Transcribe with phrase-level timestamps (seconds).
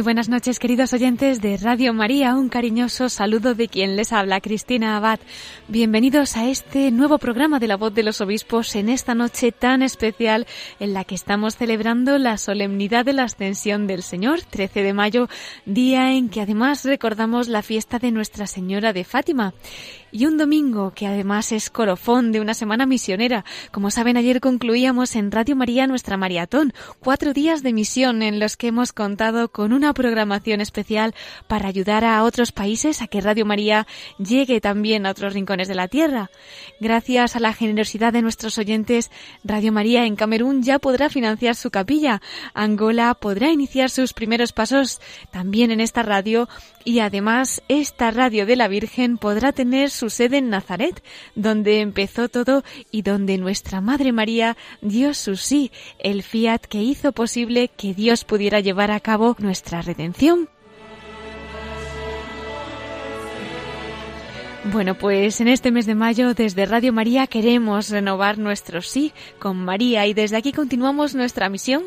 [0.00, 2.34] Muy buenas noches, queridos oyentes de Radio María.
[2.34, 5.20] Un cariñoso saludo de quien les habla, Cristina Abad.
[5.68, 9.82] Bienvenidos a este nuevo programa de la voz de los obispos en esta noche tan
[9.82, 10.46] especial
[10.78, 15.28] en la que estamos celebrando la solemnidad de la ascensión del Señor, 13 de mayo,
[15.66, 19.52] día en que además recordamos la fiesta de Nuestra Señora de Fátima
[20.12, 23.44] y un domingo que además es colofón de una semana misionera.
[23.72, 28.56] Como saben, ayer concluíamos en Radio María nuestra maratón, cuatro días de misión en los
[28.56, 31.14] que hemos contado con una programación especial
[31.48, 33.86] para ayudar a otros países a que Radio María
[34.18, 36.30] llegue también a otros rincones de la tierra.
[36.80, 39.10] Gracias a la generosidad de nuestros oyentes,
[39.44, 42.20] Radio María en Camerún ya podrá financiar su capilla.
[42.54, 45.00] Angola podrá iniciar sus primeros pasos
[45.30, 46.48] también en esta radio
[46.84, 51.02] y además esta radio de la Virgen podrá tener su sede en Nazaret,
[51.34, 57.12] donde empezó todo y donde nuestra Madre María dio su sí, el fiat que hizo
[57.12, 60.48] posible que Dios pudiera llevar a cabo nuestra redención.
[64.62, 69.56] Bueno, pues en este mes de mayo desde Radio María queremos renovar nuestro sí con
[69.56, 71.84] María y desde aquí continuamos nuestra misión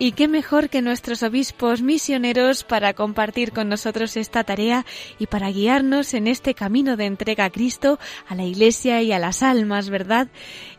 [0.00, 4.84] y qué mejor que nuestros obispos misioneros para compartir con nosotros esta tarea
[5.20, 9.20] y para guiarnos en este camino de entrega a Cristo, a la Iglesia y a
[9.20, 10.26] las almas, ¿verdad?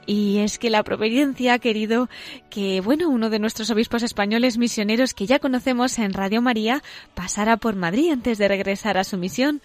[0.06, 2.10] Y es que la providencia ha querido
[2.50, 6.84] que, bueno, uno de nuestros obispos españoles misioneros que ya conocemos en Radio María
[7.14, 9.62] pasara por Madrid antes de regresar a su misión.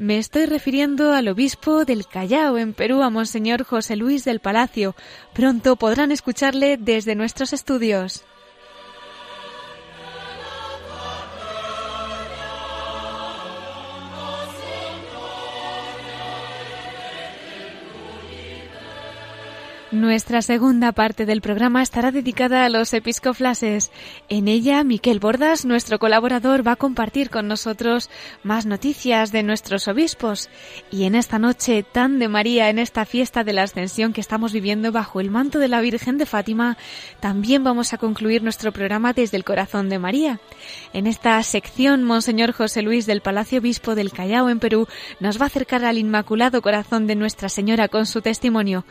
[0.00, 4.96] Me estoy refiriendo al obispo del Callao, en Perú, a Monseñor José Luis del Palacio.
[5.34, 8.24] Pronto podrán escucharle desde nuestros estudios.
[19.92, 23.90] Nuestra segunda parte del programa estará dedicada a los episcoflases.
[24.28, 28.08] En ella, Miquel Bordas, nuestro colaborador, va a compartir con nosotros
[28.44, 30.48] más noticias de nuestros obispos.
[30.92, 34.52] Y en esta noche tan de María, en esta fiesta de la Ascensión que estamos
[34.52, 36.78] viviendo bajo el manto de la Virgen de Fátima,
[37.18, 40.38] también vamos a concluir nuestro programa desde el corazón de María.
[40.92, 44.86] En esta sección, Monseñor José Luis del Palacio Obispo del Callao en Perú
[45.18, 48.84] nos va a acercar al Inmaculado Corazón de Nuestra Señora con su testimonio.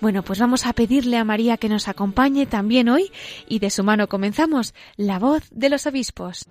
[0.00, 3.10] Bueno, pues vamos a pedirle a María que nos acompañe también hoy
[3.48, 6.46] y de su mano comenzamos la voz de los obispos.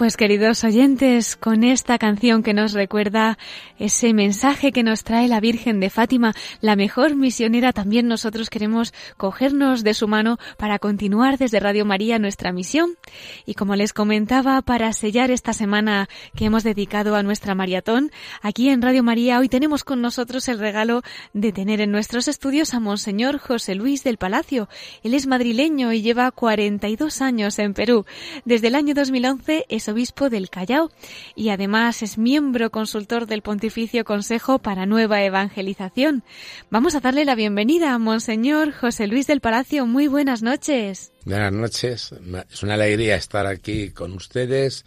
[0.00, 3.36] Pues queridos oyentes, con esta canción que nos recuerda
[3.78, 8.94] ese mensaje que nos trae la Virgen de Fátima, la mejor misionera, también nosotros queremos
[9.18, 12.96] cogernos de su mano para continuar desde Radio María nuestra misión.
[13.44, 18.10] Y como les comentaba, para sellar esta semana que hemos dedicado a nuestra maratón,
[18.40, 21.02] aquí en Radio María hoy tenemos con nosotros el regalo
[21.34, 24.70] de tener en nuestros estudios a Monseñor José Luis del Palacio.
[25.02, 28.06] Él es madrileño y lleva 42 años en Perú.
[28.46, 30.90] Desde el año 2011 es obispo del Callao
[31.34, 36.24] y además es miembro consultor del Pontificio Consejo para Nueva Evangelización.
[36.70, 39.86] Vamos a darle la bienvenida a Monseñor José Luis del Palacio.
[39.86, 41.12] Muy buenas noches.
[41.24, 42.14] Buenas noches.
[42.50, 44.84] Es una alegría estar aquí con ustedes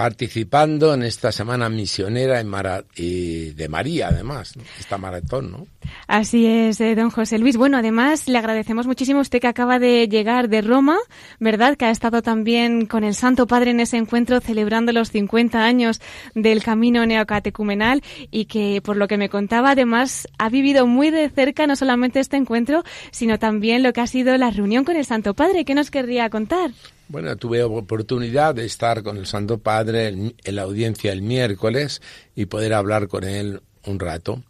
[0.00, 5.66] participando en esta semana misionera en de María, además, esta maratón, ¿no?
[6.06, 7.58] Así es, eh, don José Luis.
[7.58, 10.96] Bueno, además le agradecemos muchísimo a usted que acaba de llegar de Roma,
[11.38, 11.76] ¿verdad?
[11.76, 16.00] Que ha estado también con el Santo Padre en ese encuentro celebrando los 50 años
[16.34, 21.28] del camino neocatecumenal y que, por lo que me contaba, además ha vivido muy de
[21.28, 25.04] cerca no solamente este encuentro, sino también lo que ha sido la reunión con el
[25.04, 25.66] Santo Padre.
[25.66, 26.70] ¿Qué nos querría contar?
[27.10, 32.02] Bueno, tuve oportunidad de estar con el Santo Padre en, la audiencia el miércoles
[32.34, 34.42] y poder hablar con él un rato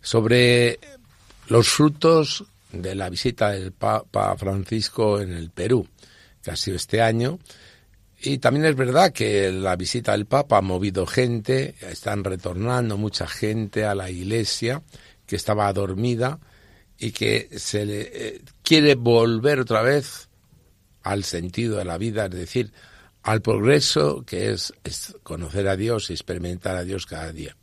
[0.00, 0.78] sobre
[1.48, 5.86] los frutos de la visita del Papa Francisco en el Perú,
[6.42, 7.38] que ha sido este año.
[8.20, 13.26] Y también es verdad que la visita del Papa ha movido gente, están retornando mucha
[13.26, 14.82] gente a la iglesia
[15.26, 16.38] que estaba dormida
[16.98, 20.28] y que se le eh, quiere volver otra vez
[21.02, 22.72] al sentido de la vida, es decir,
[23.22, 27.56] al progreso que es, es conocer a Dios y experimentar a Dios cada día.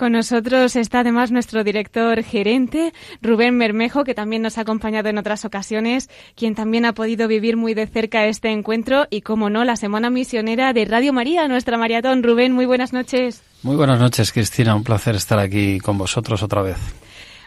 [0.00, 5.18] Con nosotros está además nuestro director gerente, Rubén Bermejo, que también nos ha acompañado en
[5.18, 9.62] otras ocasiones, quien también ha podido vivir muy de cerca este encuentro y, como no,
[9.62, 12.22] la Semana Misionera de Radio María, nuestra maratón.
[12.22, 13.42] Rubén, muy buenas noches.
[13.62, 14.74] Muy buenas noches, Cristina.
[14.74, 16.78] Un placer estar aquí con vosotros otra vez.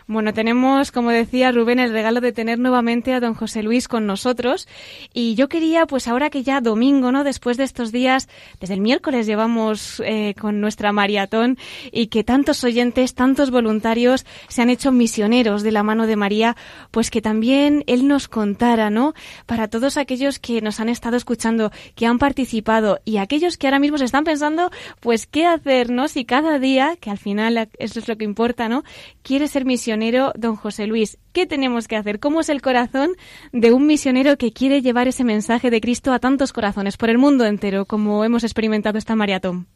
[0.05, 4.05] Bueno, tenemos, como decía Rubén, el regalo de tener nuevamente a don José Luis con
[4.05, 4.67] nosotros.
[5.13, 7.23] Y yo quería, pues ahora que ya domingo, ¿no?
[7.23, 8.27] Después de estos días,
[8.59, 11.57] desde el miércoles llevamos eh, con nuestra maratón
[11.91, 16.57] y que tantos oyentes, tantos voluntarios se han hecho misioneros de la mano de María,
[16.91, 19.13] pues que también él nos contara, ¿no?
[19.45, 23.79] Para todos aquellos que nos han estado escuchando, que han participado y aquellos que ahora
[23.79, 24.69] mismo se están pensando,
[25.00, 26.09] pues qué hacer, ¿no?
[26.09, 28.83] Si cada día, que al final eso es lo que importa, ¿no?
[29.21, 29.92] Quiere ser misionero
[30.35, 31.17] don José Luis.
[31.31, 32.19] ¿Qué tenemos que hacer?
[32.19, 33.11] ¿Cómo es el corazón
[33.51, 37.17] de un misionero que quiere llevar ese mensaje de Cristo a tantos corazones por el
[37.17, 39.67] mundo entero, como hemos experimentado esta maratón?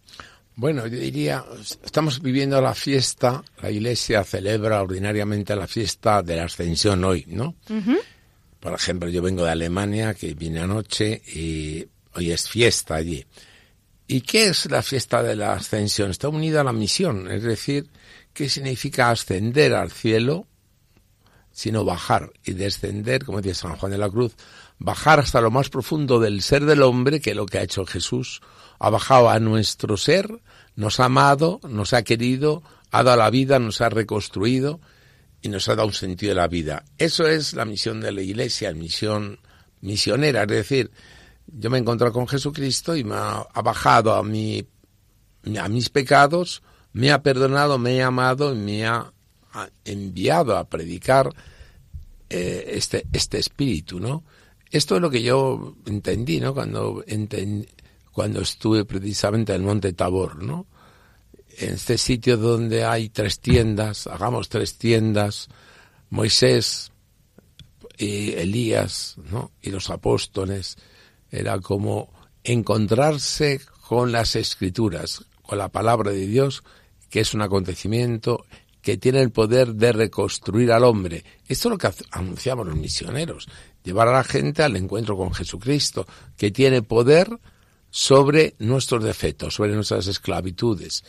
[0.55, 1.45] Bueno, yo diría,
[1.83, 7.55] estamos viviendo la fiesta, la Iglesia celebra ordinariamente la fiesta de la Ascensión hoy, ¿no?
[8.59, 11.85] Por ejemplo, yo vengo de Alemania, que vine anoche, y
[12.15, 13.23] hoy es fiesta allí.
[14.07, 16.09] ¿Y qué es la fiesta de la Ascensión?
[16.09, 17.87] Está unida a la misión, es decir,
[18.37, 20.45] ¿Qué significa ascender al cielo?
[21.51, 24.35] Sino bajar y descender, como dice San Juan de la Cruz,
[24.77, 27.83] bajar hasta lo más profundo del ser del hombre, que es lo que ha hecho
[27.87, 28.41] Jesús.
[28.77, 30.29] Ha bajado a nuestro ser,
[30.75, 32.61] nos ha amado, nos ha querido,
[32.91, 34.79] ha dado la vida, nos ha reconstruido
[35.41, 36.85] y nos ha dado un sentido de la vida.
[36.99, 39.39] Eso es la misión de la Iglesia, misión
[39.81, 40.91] misionera, es decir,
[41.47, 44.63] yo me he encontrado con Jesucristo y me ha, bajado a, mi,
[45.59, 46.61] a mis pecados,
[46.93, 49.11] me ha perdonado, me ha amado y me ha
[49.85, 51.33] enviado a predicar
[52.29, 54.23] eh, este, este espíritu, ¿no?
[54.69, 56.53] Esto es lo que yo entendí, ¿no?
[56.53, 57.03] Cuando,
[58.11, 60.67] cuando estuve precisamente en el Monte Tabor, ¿no?
[61.57, 65.47] En este sitio donde hay tres tiendas, hagamos tres tiendas,
[66.09, 66.91] Moisés
[67.97, 69.51] y Elías, ¿no?
[69.61, 70.77] Y los apóstoles,
[71.31, 72.11] era como
[72.43, 76.63] encontrarse con las escrituras, con la palabra de Dios
[77.09, 78.45] que es un acontecimiento
[78.81, 81.23] que tiene el poder de reconstruir al hombre.
[81.47, 83.47] Esto es lo que anunciamos los misioneros,
[83.83, 86.07] llevar a la gente al encuentro con Jesucristo,
[86.37, 87.27] que tiene poder
[87.89, 91.03] sobre nuestros defectos, sobre nuestras esclavitudes,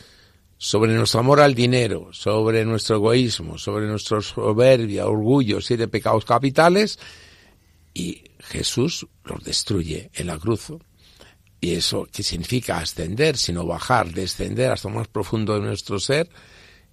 [0.57, 6.99] sobre nuestro amor al dinero, sobre nuestro egoísmo, sobre nuestra soberbia, orgullo, siete pecados capitales,
[7.93, 10.73] y Jesús los destruye en la cruz.
[11.61, 16.29] Y eso que significa ascender, sino bajar, descender hasta lo más profundo de nuestro ser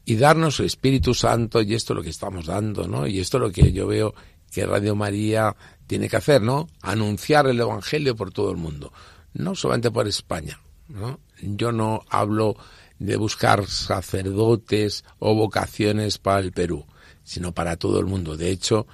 [0.04, 3.06] y darnos su Espíritu Santo, y esto es lo que estamos dando, ¿no?
[3.06, 4.14] Y esto es lo que yo veo
[4.52, 5.54] que Radio María
[5.86, 6.68] tiene que hacer, ¿no?
[6.80, 8.92] Anunciar el Evangelio por todo el mundo,
[9.34, 11.20] no solamente por España, ¿no?
[11.40, 12.56] Yo no hablo
[12.98, 16.86] de buscar sacerdotes o vocaciones para el Perú,
[17.24, 18.36] sino para todo el mundo.
[18.36, 18.86] De hecho,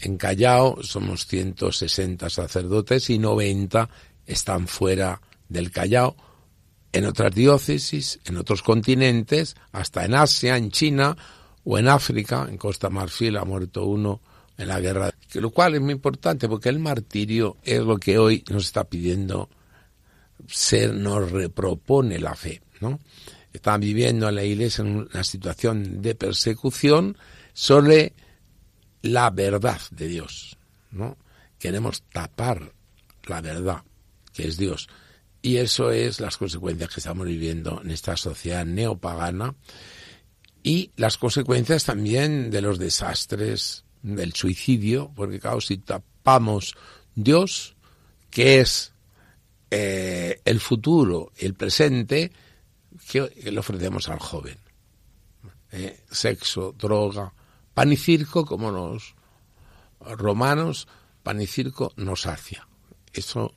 [0.00, 3.88] en Callao somos 160 sacerdotes y 90
[4.26, 6.16] están fuera del Callao,
[6.92, 11.16] en otras diócesis, en otros continentes, hasta en Asia, en China
[11.64, 14.20] o en África, en Costa Marfil ha muerto uno
[14.56, 18.42] en la guerra, lo cual es muy importante porque el martirio es lo que hoy
[18.48, 19.50] nos está pidiendo
[20.46, 23.00] se nos repropone la fe, ¿no?
[23.52, 27.16] Están viviendo en la iglesia en una situación de persecución
[27.52, 28.12] sobre
[29.02, 30.58] la verdad de Dios,
[30.90, 31.16] ¿no?
[31.58, 32.72] Queremos tapar
[33.24, 33.82] la verdad
[34.36, 34.88] que es Dios.
[35.40, 39.54] Y eso es las consecuencias que estamos viviendo en esta sociedad neopagana
[40.62, 46.74] y las consecuencias también de los desastres, del suicidio, porque claro, si tapamos
[47.14, 47.76] Dios,
[48.30, 48.92] que es
[49.70, 52.32] eh, el futuro, el presente,
[53.10, 54.58] que, le ofrecemos al joven.
[55.70, 57.32] Eh, sexo, droga,
[57.72, 59.14] pan y circo, como los
[60.00, 60.88] romanos,
[61.22, 62.66] pan y circo nos sacia.
[63.12, 63.54] Eso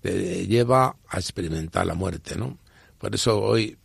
[0.00, 2.58] te lleva a experimentar la muerte, ¿no?
[2.98, 3.76] Por eso hoy,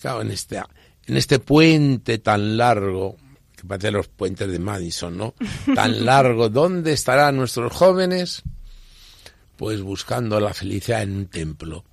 [0.00, 0.62] claro, en este,
[1.06, 3.16] en este puente tan largo,
[3.56, 5.34] que parece los puentes de Madison, ¿no?
[5.74, 8.42] Tan largo, ¿dónde estarán nuestros jóvenes?
[9.60, 11.84] pues buscando la felicidad en un templo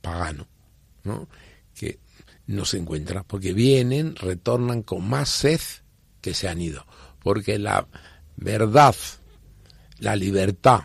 [0.00, 0.46] pagano,
[1.02, 1.26] ¿no?
[1.74, 1.98] Que
[2.46, 5.60] no se encuentra, porque vienen, retornan con más sed
[6.20, 6.86] que se han ido,
[7.18, 7.88] porque la
[8.36, 8.94] verdad,
[9.98, 10.82] la libertad,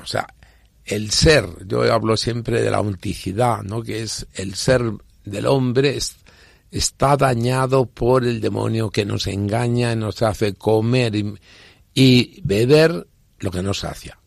[0.00, 0.32] o sea,
[0.88, 3.82] el ser, yo hablo siempre de la autenticidad, ¿no?
[3.82, 4.82] Que es el ser
[5.24, 5.98] del hombre
[6.70, 11.14] está dañado por el demonio que nos engaña y nos hace comer
[11.94, 13.06] y, beber
[13.38, 14.18] lo que nos sacia.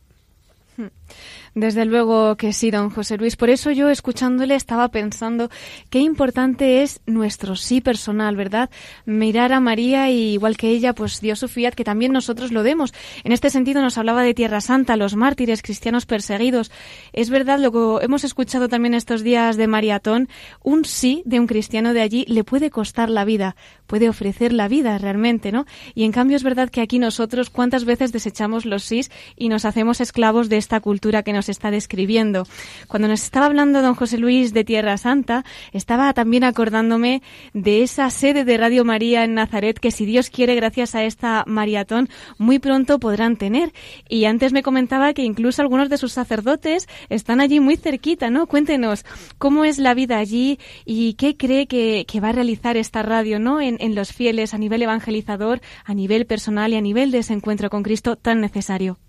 [1.53, 3.35] Desde luego que sí, don José Luis.
[3.35, 5.49] Por eso yo escuchándole estaba pensando
[5.89, 8.69] qué importante es nuestro sí personal, ¿verdad?
[9.05, 12.63] Mirar a María y igual que ella, pues dio su fiat, que también nosotros lo
[12.63, 12.93] demos.
[13.25, 16.71] En este sentido nos hablaba de Tierra Santa, los mártires cristianos perseguidos.
[17.11, 20.29] Es verdad, lo que hemos escuchado también estos días de Mariatón,
[20.63, 23.57] un sí de un cristiano de allí le puede costar la vida,
[23.91, 25.65] puede ofrecer la vida realmente, ¿no?
[25.95, 29.65] Y en cambio es verdad que aquí nosotros cuántas veces desechamos los sís y nos
[29.65, 32.47] hacemos esclavos de esta cultura que nos está describiendo.
[32.87, 35.43] Cuando nos estaba hablando don José Luis de Tierra Santa,
[35.73, 37.21] estaba también acordándome
[37.53, 41.43] de esa sede de Radio María en Nazaret que si Dios quiere, gracias a esta
[41.45, 42.07] maratón,
[42.37, 43.73] muy pronto podrán tener.
[44.07, 48.47] Y antes me comentaba que incluso algunos de sus sacerdotes están allí muy cerquita, ¿no?
[48.47, 49.03] Cuéntenos
[49.37, 53.59] cómo es la vida allí y qué cree que, va a realizar esta radio, ¿no?
[53.59, 57.33] En, en los fieles a nivel evangelizador, a nivel personal y a nivel de ese
[57.33, 58.99] encuentro con Cristo tan necesario.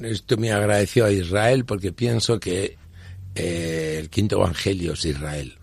[0.00, 2.78] Estoy muy agradecido a Israel porque pienso que
[3.34, 5.58] eh, el quinto evangelio es Israel.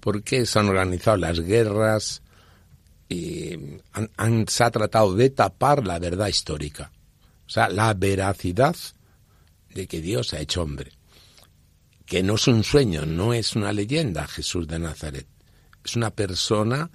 [0.00, 2.22] Porque se han organizado las guerras
[3.08, 3.56] y
[4.16, 6.90] han, se ha tratado de tapar la verdad histórica.
[7.46, 8.76] O sea, la veracidad
[9.74, 10.92] de que Dios ha hecho hombre.
[12.06, 15.26] Que no es un sueño, no es una leyenda Jesús de Nazaret.
[15.84, 16.90] Es una persona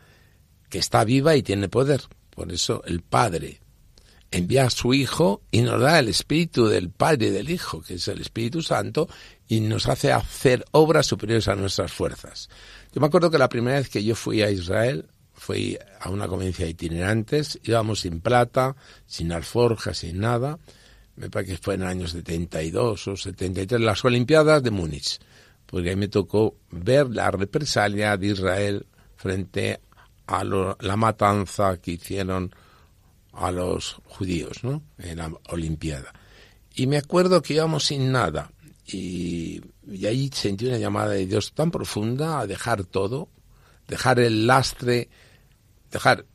[0.69, 2.01] que está viva y tiene poder.
[2.29, 3.59] Por eso el Padre
[4.31, 7.95] envía a su Hijo y nos da el Espíritu del Padre y del Hijo, que
[7.95, 9.07] es el Espíritu Santo,
[9.47, 12.50] y nos hace hacer obras superiores a nuestras fuerzas.
[12.93, 16.27] Yo me acuerdo que la primera vez que yo fui a Israel, fui a una
[16.27, 20.59] conveniencia de itinerantes, íbamos sin plata, sin alforja, sin nada,
[21.15, 25.19] me parece que fue en el año 72 o 73, las Olimpiadas de Múnich,
[25.65, 29.79] porque ahí me tocó ver la represalia de Israel frente
[30.27, 32.53] a la matanza que hicieron
[33.34, 34.84] a los judíos, ¿no?
[34.98, 36.13] En la Olimpiada.
[36.75, 38.51] Y me acuerdo que íbamos sin nada
[38.86, 39.62] y,
[40.05, 43.29] ahí sentí una llamada de Dios tan profunda a dejar todo,
[43.88, 45.10] dejar el lastre,
[45.91, 46.25] dejar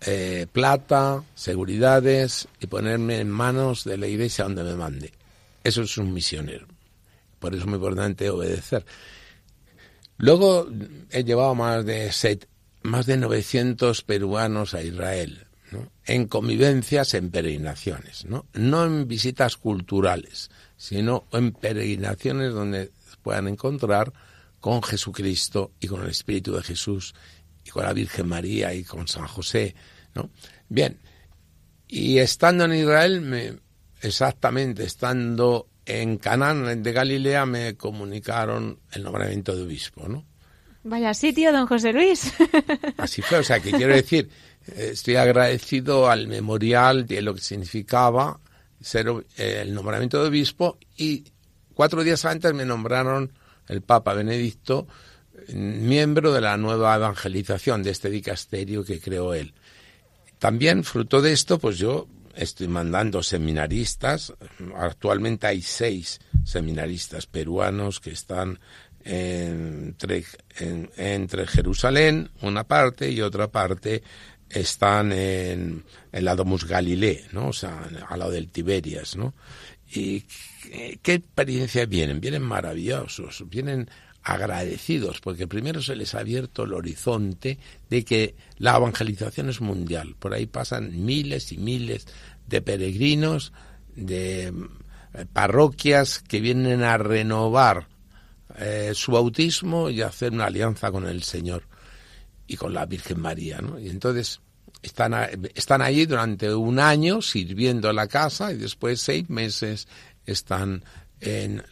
[0.00, 5.12] eh, plata, seguridades y ponerme en manos de la iglesia donde me mande.
[5.64, 6.66] Eso es un misionero.
[7.38, 8.84] Por eso es muy importante obedecer.
[10.18, 10.68] Luego
[11.10, 12.12] he llevado más de,
[12.82, 15.46] más de 900 peruanos a Israel
[16.04, 18.46] en convivencias, en peregrinaciones, ¿no?
[18.52, 24.12] no en visitas culturales, sino en peregrinaciones donde puedan encontrar
[24.60, 27.14] con Jesucristo y con el Espíritu de Jesús
[27.64, 29.74] y con la Virgen María y con San José,
[30.14, 30.30] ¿no?
[30.68, 30.98] Bien,
[31.88, 33.58] y estando en Israel, me,
[34.00, 40.24] exactamente, estando en Canaán de Galilea, me comunicaron el nombramiento de obispo, ¿no?
[40.84, 42.32] Vaya sitio, don José Luis.
[42.96, 44.28] Así fue, o sea, que quiero decir
[44.76, 48.38] estoy agradecido al memorial de lo que significaba
[48.80, 51.24] ser eh, el nombramiento de obispo y
[51.74, 53.32] cuatro días antes me nombraron
[53.68, 54.86] el Papa Benedicto
[55.48, 59.54] miembro de la nueva evangelización de este dicasterio que creó él.
[60.38, 64.32] También fruto de esto, pues yo estoy mandando seminaristas.
[64.76, 68.58] Actualmente hay seis seminaristas peruanos que están
[69.04, 70.24] entre,
[70.96, 74.02] entre Jerusalén, una parte, y otra parte
[74.48, 77.48] están en, el la Domus Galilei, ¿no?
[77.48, 79.34] O sea, al lado del Tiberias, ¿no?
[79.94, 80.24] ¿Y
[81.02, 82.20] qué, experiencia vienen?
[82.20, 83.88] Vienen maravillosos, vienen
[84.22, 87.58] agradecidos, porque primero se les ha abierto el horizonte
[87.90, 90.14] de que la evangelización es mundial.
[90.18, 92.06] Por ahí pasan miles y miles
[92.46, 93.52] de peregrinos,
[93.96, 94.46] de
[95.14, 97.88] eh, parroquias que vienen a renovar
[98.58, 101.64] eh, su bautismo y a hacer una alianza con el Señor
[102.46, 103.60] y con la Virgen María.
[103.80, 104.40] Y entonces
[104.82, 105.14] están,
[105.54, 109.88] están allí durante un año sirviendo la casa y después seis meses
[110.26, 110.84] están
[111.20, 111.62] en,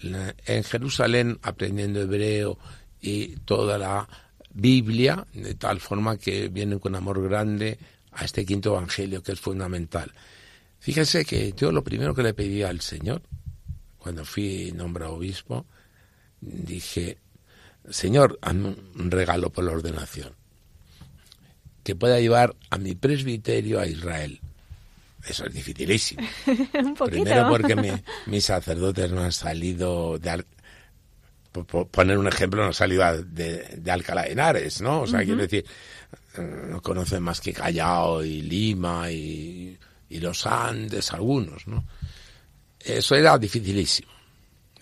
[0.47, 2.59] en Jerusalén aprendiendo hebreo
[3.01, 4.09] y toda la
[4.53, 7.79] Biblia, de tal forma que vienen con amor grande
[8.13, 10.13] a este quinto evangelio que es fundamental.
[10.79, 13.23] Fíjese que yo lo primero que le pedí al Señor,
[13.99, 15.67] cuando fui nombrado obispo,
[16.41, 17.19] dije,
[17.89, 20.35] Señor, hazme un regalo por la ordenación
[21.83, 24.41] que pueda llevar a mi presbiterio a Israel.
[25.27, 26.23] eso es dificilísimo.
[26.75, 27.23] Un poquito.
[27.23, 27.91] Primero porque mi-
[28.27, 30.31] mis sacerdotes no han salido de...
[30.31, 30.47] Al-
[31.53, 35.01] por- poner un ejemplo, no han salido de, de Alcalá de Henares, ¿no?
[35.03, 35.65] O sea, quiero decir,
[36.39, 39.77] no conocen más que Callao y Lima y,
[40.11, 41.85] y los Andes, algunos, ¿no?
[42.79, 44.11] Eso era dificilísimo.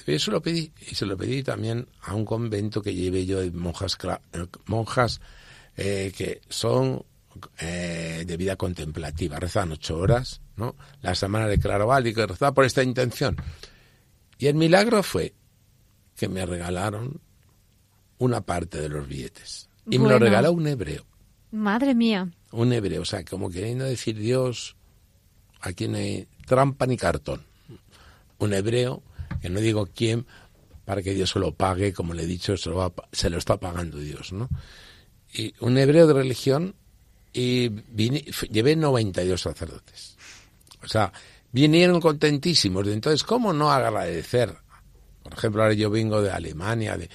[0.09, 3.41] Y eso lo pedí, y se lo pedí también a un convento que llevé yo
[3.41, 3.99] de monjas,
[4.33, 5.21] eh, monjas
[5.77, 7.05] eh, que son
[7.59, 10.77] eh, de vida contemplativa, rezan ocho horas, ¿no?
[11.03, 13.37] La semana de Claroval y que rezaba por esta intención.
[14.39, 15.35] Y el milagro fue
[16.17, 17.21] que me regalaron
[18.17, 19.69] una parte de los billetes.
[19.91, 21.05] Y me lo regaló un hebreo
[21.51, 22.31] Madre mía.
[22.53, 24.75] un hebreo, o sea, como queriendo decir Dios,
[25.61, 27.43] aquí no hay trampa ni cartón.
[28.39, 29.03] Un hebreo,
[29.41, 30.27] que no digo quién,
[30.85, 33.39] para que Dios se lo pague, como le he dicho, se lo, va se lo
[33.39, 34.49] está pagando Dios, ¿no?
[35.33, 36.75] Y un hebreo de religión,
[37.33, 40.17] y vine- llevé 92 sacerdotes.
[40.83, 41.13] O sea,
[41.53, 42.87] vinieron contentísimos.
[42.89, 44.57] Entonces, ¿cómo no agradecer?
[45.23, 47.11] Por ejemplo, ahora yo vengo de Alemania, de,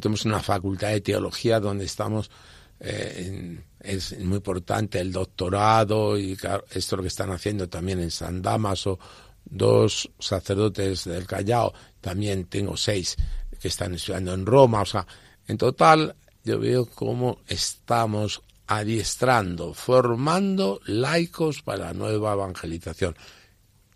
[0.00, 2.30] tenemos una facultad de teología donde estamos,
[2.78, 7.98] eh, es muy importante el doctorado y claro, esto es lo que están haciendo también
[8.00, 8.98] en San Damaso,
[9.44, 13.16] dos sacerdotes del Callao, también tengo seis
[13.60, 15.06] que están estudiando en Roma, o sea,
[15.46, 23.14] en total yo veo cómo estamos adiestrando, formando laicos para la nueva evangelización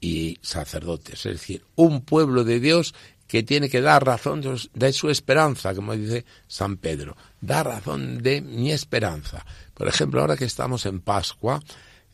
[0.01, 2.95] y sacerdotes, es decir, un pueblo de Dios
[3.27, 4.41] que tiene que dar razón
[4.73, 9.45] de su- esperanza, como dice San Pedro, da razón de mi esperanza.
[9.75, 11.61] Por ejemplo, ahora que estamos en Pascua,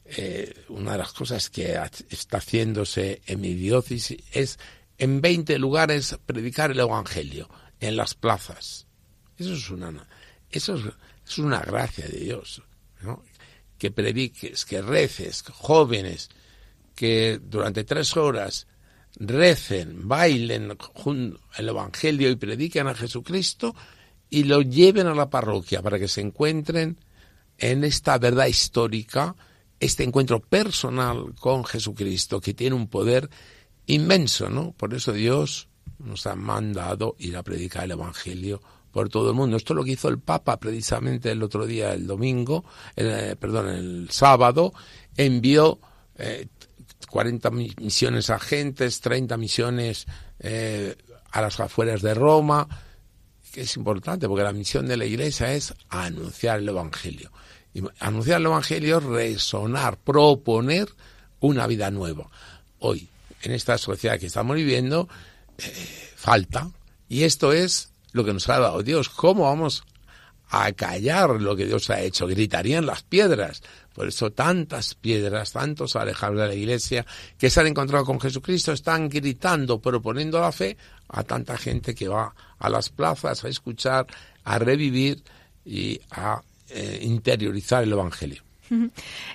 [0.05, 1.79] eh, una de las cosas que
[2.11, 4.59] está haciéndose en mi diócesis es
[4.99, 7.49] en 20 lugares predicar el Evangelio,
[7.81, 8.87] en las plazas.
[9.37, 10.07] Eso es una,
[10.51, 10.77] eso
[11.27, 12.63] es, una gracia de Dios.
[13.79, 16.31] Que prediques, que reces, jóvenes,
[16.95, 18.69] que durante tres horas
[19.17, 20.77] recen, bailen
[21.57, 23.75] el Evangelio y prediquen a Jesucristo
[24.31, 26.99] y lo lleven a la parroquia para que se encuentren
[27.59, 29.37] en esta verdad histórica,
[29.85, 33.29] este encuentro personal con Jesucristo que tiene un poder
[33.87, 34.73] inmenso, ¿no?
[34.73, 35.69] Por eso Dios
[35.99, 38.61] nos ha mandado ir a predicar el Evangelio
[38.93, 39.57] por todo el mundo.
[39.57, 42.65] Esto es lo que hizo el Papa precisamente el otro día, el domingo,
[42.97, 44.73] eh, perdón, el sábado,
[45.17, 45.81] envió
[46.17, 46.47] eh,
[47.09, 50.07] 40 mi- misiones agentes, 30 misiones
[50.39, 50.95] eh,
[51.31, 52.69] a las afueras de Roma,
[53.53, 57.31] que es importante porque la misión de la Iglesia es anunciar el Evangelio.
[58.01, 60.89] Anunciar el Evangelio es resonar, proponer
[61.41, 62.29] una vida nueva.
[62.79, 63.09] Hoy,
[63.43, 65.09] en esta sociedad que estamos viviendo,
[65.59, 66.71] eh, falta.
[67.09, 69.09] Y esto es lo que nos ha dado Dios.
[69.09, 69.85] ¿Cómo vamos
[70.49, 72.27] a callar lo que Dios ha hecho?
[72.27, 73.63] Gritarían las piedras.
[73.95, 77.05] Por eso tantas piedras, tantos alejados de la iglesia
[77.39, 80.77] que se han encontrado con Jesucristo están gritando, proponiendo la fe
[81.09, 84.07] a tanta gente que va a las plazas a escuchar,
[84.45, 85.23] a revivir
[85.65, 86.41] y a
[86.75, 88.43] eh, interiorizar el Evangelio.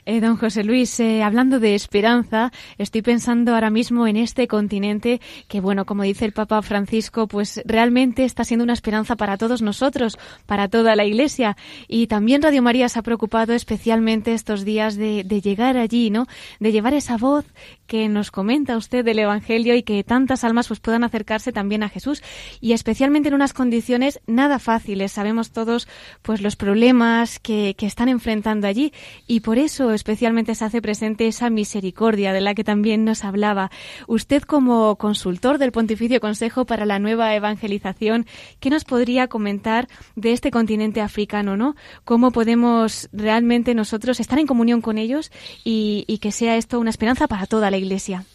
[0.05, 5.19] Eh, don José Luis, eh, hablando de esperanza, estoy pensando ahora mismo en este continente
[5.49, 9.61] que, bueno, como dice el Papa Francisco, pues realmente está siendo una esperanza para todos
[9.61, 11.57] nosotros, para toda la Iglesia.
[11.89, 16.25] Y también Radio María se ha preocupado especialmente estos días de, llegar allí, ¿no?
[16.61, 17.45] De llevar esa voz
[17.85, 21.89] que nos comenta usted del Evangelio y que tantas almas pues puedan acercarse también a
[21.89, 22.23] Jesús
[22.61, 25.11] y especialmente en unas condiciones nada fáciles.
[25.11, 25.89] Sabemos todos
[26.21, 28.93] pues los problemas que están enfrentando allí
[29.27, 33.69] y por eso especialmente se hace presente esa misericordia de la que también nos hablaba.
[34.07, 38.25] Usted como consultor del Pontificio Consejo para la Nueva Evangelización,
[38.59, 41.75] ¿qué nos podría comentar de este continente africano, no?
[42.05, 45.31] ¿Cómo podemos realmente nosotros estar en comunión con ellos
[45.63, 48.25] y, que sea esto una esperanza para toda la Iglesia?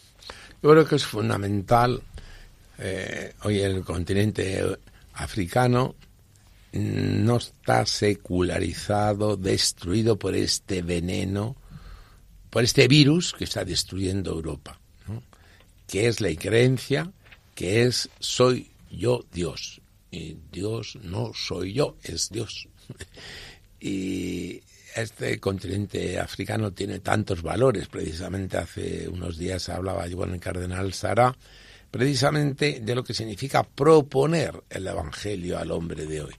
[0.61, 2.01] Yo creo que es fundamental
[2.79, 4.63] eh, hoy el continente
[5.15, 5.95] africano
[6.73, 11.55] no está secularizado, destruido por este veneno,
[12.49, 15.21] por este virus que está destruyendo Europa, ¿no?
[15.87, 17.11] que es la creencia,
[17.53, 19.81] que es soy yo Dios.
[20.09, 22.67] Y Dios no soy yo, es Dios.
[23.79, 24.61] y
[24.95, 27.87] este continente africano tiene tantos valores.
[27.87, 31.35] Precisamente hace unos días hablaba yo con el cardenal Sara,
[31.89, 36.33] precisamente de lo que significa proponer el Evangelio al hombre de hoy.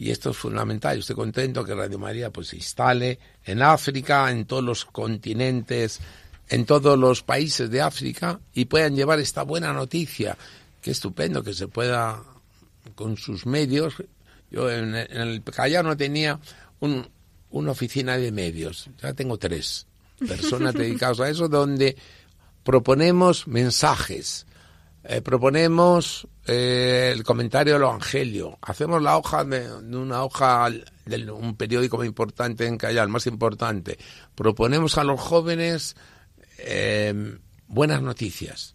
[0.00, 0.96] Y esto es fundamental.
[0.96, 6.00] Yo estoy contento que Radio María pues se instale en África, en todos los continentes,
[6.48, 10.38] en todos los países de África y puedan llevar esta buena noticia.
[10.80, 12.22] Qué estupendo que se pueda
[12.94, 13.92] con sus medios.
[14.50, 16.40] Yo en, en el Callao no tenía
[16.80, 17.06] un,
[17.50, 19.86] una oficina de medios, ya tengo tres.
[20.26, 21.94] personas dedicadas a eso, donde
[22.64, 24.46] proponemos mensajes,
[25.02, 30.68] eh, proponemos eh, el comentario del Evangelio, hacemos la hoja de, una hoja
[31.34, 33.98] un periódico muy importante en Callao, el más importante,
[34.34, 35.96] proponemos a los jóvenes
[36.58, 38.74] eh, buenas noticias,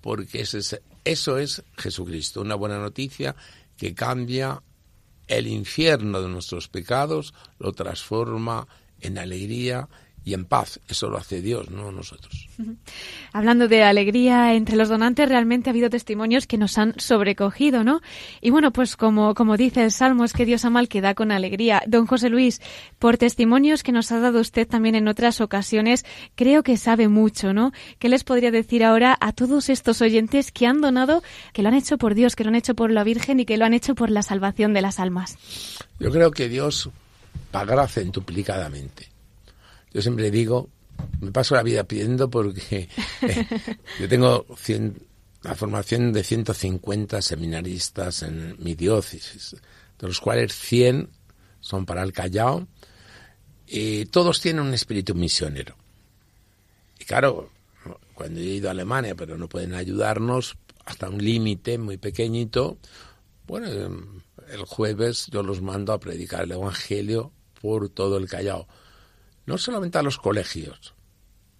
[0.00, 3.36] porque eso es, eso es Jesucristo, una buena noticia
[3.76, 4.62] que cambia
[5.28, 8.66] el infierno de nuestros pecados, lo transforma
[9.00, 9.88] en alegría
[10.24, 10.80] y en paz.
[10.88, 12.48] Eso lo hace Dios, no nosotros.
[13.32, 18.00] Hablando de alegría entre los donantes, realmente ha habido testimonios que nos han sobrecogido, ¿no?
[18.40, 21.14] Y bueno, pues como, como dice el Salmo, es que Dios ama al que da
[21.14, 21.82] con alegría.
[21.86, 22.60] Don José Luis,
[22.98, 26.04] por testimonios que nos ha dado usted también en otras ocasiones,
[26.34, 27.72] creo que sabe mucho, ¿no?
[27.98, 31.74] ¿Qué les podría decir ahora a todos estos oyentes que han donado, que lo han
[31.74, 33.94] hecho por Dios, que lo han hecho por la Virgen y que lo han hecho
[33.94, 35.38] por la salvación de las almas?
[35.98, 36.90] Yo creo que Dios
[37.50, 39.08] pagará centuplicadamente.
[39.92, 40.68] Yo siempre digo,
[41.20, 42.88] me paso la vida pidiendo porque
[43.22, 43.46] eh,
[43.98, 44.46] yo tengo
[45.42, 49.56] la formación de 150 seminaristas en mi diócesis,
[49.98, 51.08] de los cuales 100
[51.60, 52.66] son para el Callao
[53.66, 55.76] y todos tienen un espíritu misionero.
[56.98, 57.50] Y claro,
[58.14, 62.78] cuando he ido a Alemania, pero no pueden ayudarnos hasta un límite muy pequeñito,
[63.46, 68.66] bueno, el jueves yo los mando a predicar el Evangelio por todo el Callao
[69.50, 70.94] no solamente a los colegios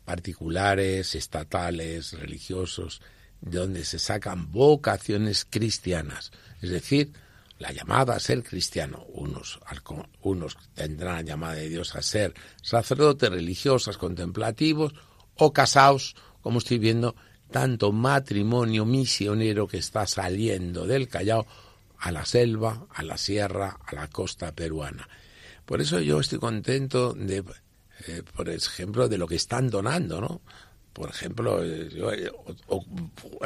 [0.04, 3.02] particulares, estatales, religiosos,
[3.40, 6.30] donde se sacan vocaciones cristianas,
[6.62, 7.12] es decir,
[7.58, 9.04] la llamada a ser cristiano.
[9.08, 9.58] Unos,
[10.20, 14.94] unos tendrán la llamada de Dios a ser sacerdotes, religiosos, contemplativos
[15.34, 17.16] o casados, como estoy viendo,
[17.50, 21.44] tanto matrimonio misionero que está saliendo del Callao
[21.98, 25.08] a la selva, a la sierra, a la costa peruana.
[25.64, 27.42] Por eso yo estoy contento de
[28.06, 30.40] eh, por ejemplo, de lo que están donando, ¿no?
[30.92, 31.88] Por ejemplo, eh,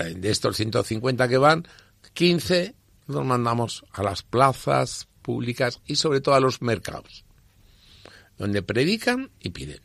[0.00, 1.66] eh, de estos 150 que van,
[2.14, 2.74] 15
[3.06, 7.24] nos mandamos a las plazas públicas y sobre todo a los mercados,
[8.38, 9.80] donde predican y piden.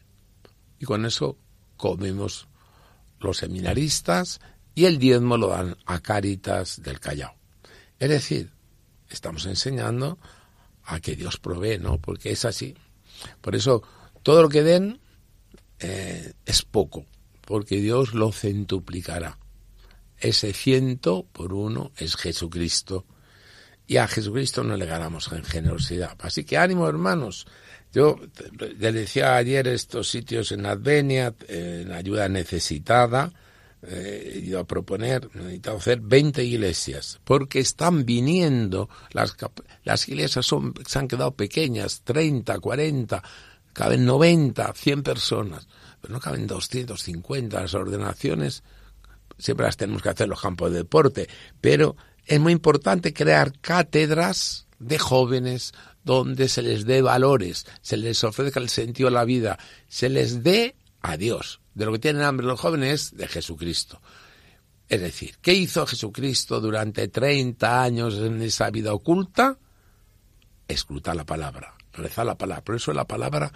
[0.79, 1.37] Y con eso
[1.75, 2.47] comemos
[3.19, 4.39] los seminaristas
[4.75, 7.35] y el diezmo lo dan a Cáritas del Callao.
[7.99, 8.51] Es decir,
[9.09, 10.17] estamos enseñando
[10.83, 11.99] a que Dios provee, ¿no?
[11.99, 12.75] Porque es así.
[13.41, 13.83] Por eso
[14.23, 14.99] todo lo que den
[15.79, 17.05] eh, es poco,
[17.41, 19.37] porque Dios lo centuplicará.
[20.17, 23.05] Ese ciento por uno es Jesucristo.
[23.87, 26.15] Y a Jesucristo no le ganamos en generosidad.
[26.19, 27.47] Así que ánimo, hermanos.
[27.91, 28.19] Yo
[28.59, 33.33] le decía ayer estos sitios en Advenia, en ayuda necesitada,
[33.81, 39.35] eh, he ido a proponer, necesitado hacer 20 iglesias, porque están viniendo, las,
[39.83, 43.23] las iglesias son, se han quedado pequeñas, 30, 40,
[43.73, 45.67] caben 90, 100 personas,
[46.01, 47.61] pero no caben 250.
[47.61, 48.63] Las ordenaciones
[49.37, 51.27] siempre las tenemos que hacer en los campos de deporte,
[51.61, 58.23] pero es muy importante crear cátedras de jóvenes donde se les dé valores, se les
[58.23, 61.61] ofrezca el sentido de la vida, se les dé a Dios.
[61.73, 64.01] De lo que tienen hambre los jóvenes de Jesucristo.
[64.89, 69.57] Es decir, ¿qué hizo Jesucristo durante 30 años en esa vida oculta?
[70.67, 72.63] Escrutar la palabra, rezar la palabra.
[72.63, 73.51] Por eso la palabra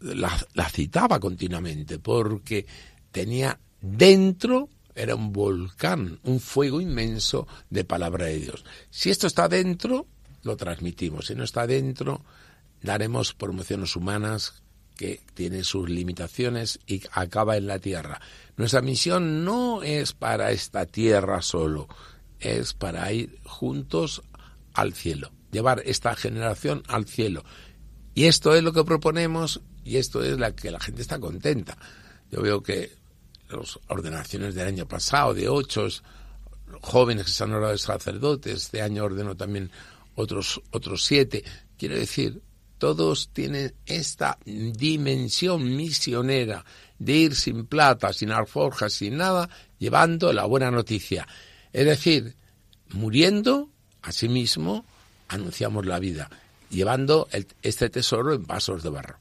[0.00, 2.66] la, citaba continuamente, porque
[3.12, 8.64] tenía dentro, era un volcán, un fuego inmenso de palabra de Dios.
[8.90, 10.06] Si esto está dentro,
[10.42, 11.26] lo transmitimos.
[11.26, 12.24] Si no está dentro,
[12.82, 14.62] daremos promociones humanas
[14.96, 18.20] que tienen sus limitaciones y acaba en la tierra.
[18.56, 21.88] Nuestra misión no es para esta tierra solo,
[22.38, 24.22] es para ir juntos
[24.74, 27.44] al cielo, llevar esta generación al cielo.
[28.14, 31.76] Y esto es lo que proponemos y esto es la que la gente está contenta.
[32.30, 32.92] Yo veo que
[33.48, 35.88] las ordenaciones del año pasado, de ocho
[36.82, 39.70] jóvenes que se han orado de sacerdotes, este año ordenó también
[40.14, 41.44] otros, otros siete.
[41.76, 42.42] Quiero decir,
[42.78, 46.64] todos tienen esta dimensión misionera
[46.98, 51.26] de ir sin plata, sin alforjas, sin nada, llevando la buena noticia.
[51.72, 52.36] Es decir,
[52.90, 53.70] muriendo,
[54.02, 54.84] asimismo,
[55.30, 56.28] anunciamos la vida,
[56.68, 57.28] llevando
[57.62, 59.16] este tesoro en vasos de barro.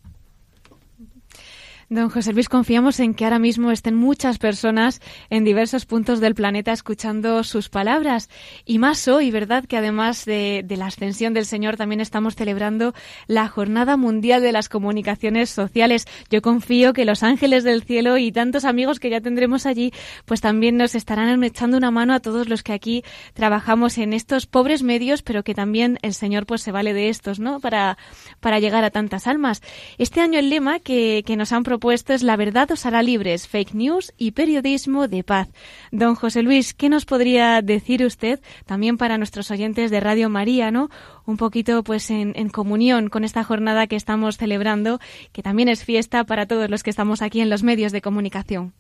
[1.92, 6.36] Don José Luis, confiamos en que ahora mismo estén muchas personas en diversos puntos del
[6.36, 8.30] planeta escuchando sus palabras.
[8.64, 9.66] Y más hoy, ¿verdad?
[9.66, 12.94] Que además de, la ascensión del Señor también estamos celebrando
[13.26, 16.06] la Jornada Mundial de las Comunicaciones Sociales.
[16.30, 19.92] Yo confío que los ángeles del cielo y tantos amigos que ya tendremos allí,
[20.26, 24.46] pues también nos estarán echando una mano a todos los que aquí trabajamos en estos
[24.46, 27.60] pobres medios, pero que también el Señor pues se vale de estos, ¿no?
[27.60, 27.98] Para,
[28.42, 29.64] para llegar a tantas almas.
[29.98, 33.02] Este año el lema que, que nos han propuesto propuesto es La verdad os hará
[33.02, 35.48] libres, fake news y periodismo de paz.
[35.94, 40.72] Don José Luis, ¿qué nos podría decir usted también para nuestros oyentes de Radio María,
[40.72, 40.90] ¿no?
[41.26, 45.00] Un poquito pues en, en comunión con esta jornada que estamos celebrando,
[45.32, 48.74] que también es fiesta para todos los que estamos aquí en los medios de comunicación.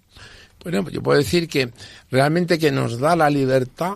[0.61, 1.71] Bueno, yo puedo decir que
[2.11, 3.95] realmente que nos da la libertad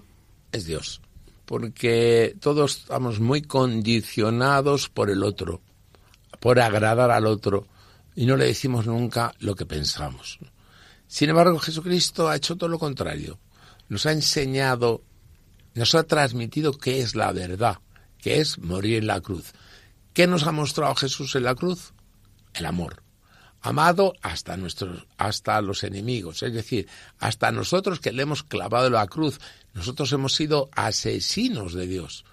[0.53, 1.01] es Dios,
[1.43, 5.59] porque todos estamos muy condicionados por el otro,
[6.39, 7.67] por agradar al otro,
[8.15, 10.39] y no le decimos nunca lo que pensamos.
[11.07, 13.39] Sin embargo, Jesucristo ha hecho todo lo contrario.
[13.89, 15.03] Nos ha enseñado,
[15.73, 17.79] nos ha transmitido qué es la verdad,
[18.17, 19.53] que es morir en la cruz.
[20.13, 21.93] ¿Qué nos ha mostrado Jesús en la cruz?
[22.53, 23.03] El amor
[23.63, 29.07] amado hasta nuestros hasta los enemigos, es decir, hasta nosotros que le hemos clavado la
[29.07, 29.39] cruz,
[29.73, 32.25] nosotros hemos sido asesinos de Dios.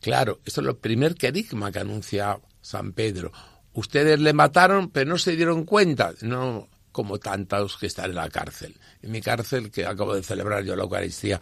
[0.00, 3.32] Claro, esto es lo primer querigma que anuncia San Pedro.
[3.78, 8.28] Ustedes le mataron, pero no se dieron cuenta, no como tantos que están en la
[8.28, 8.74] cárcel.
[9.02, 11.40] En mi cárcel, que acabo de celebrar yo la Eucaristía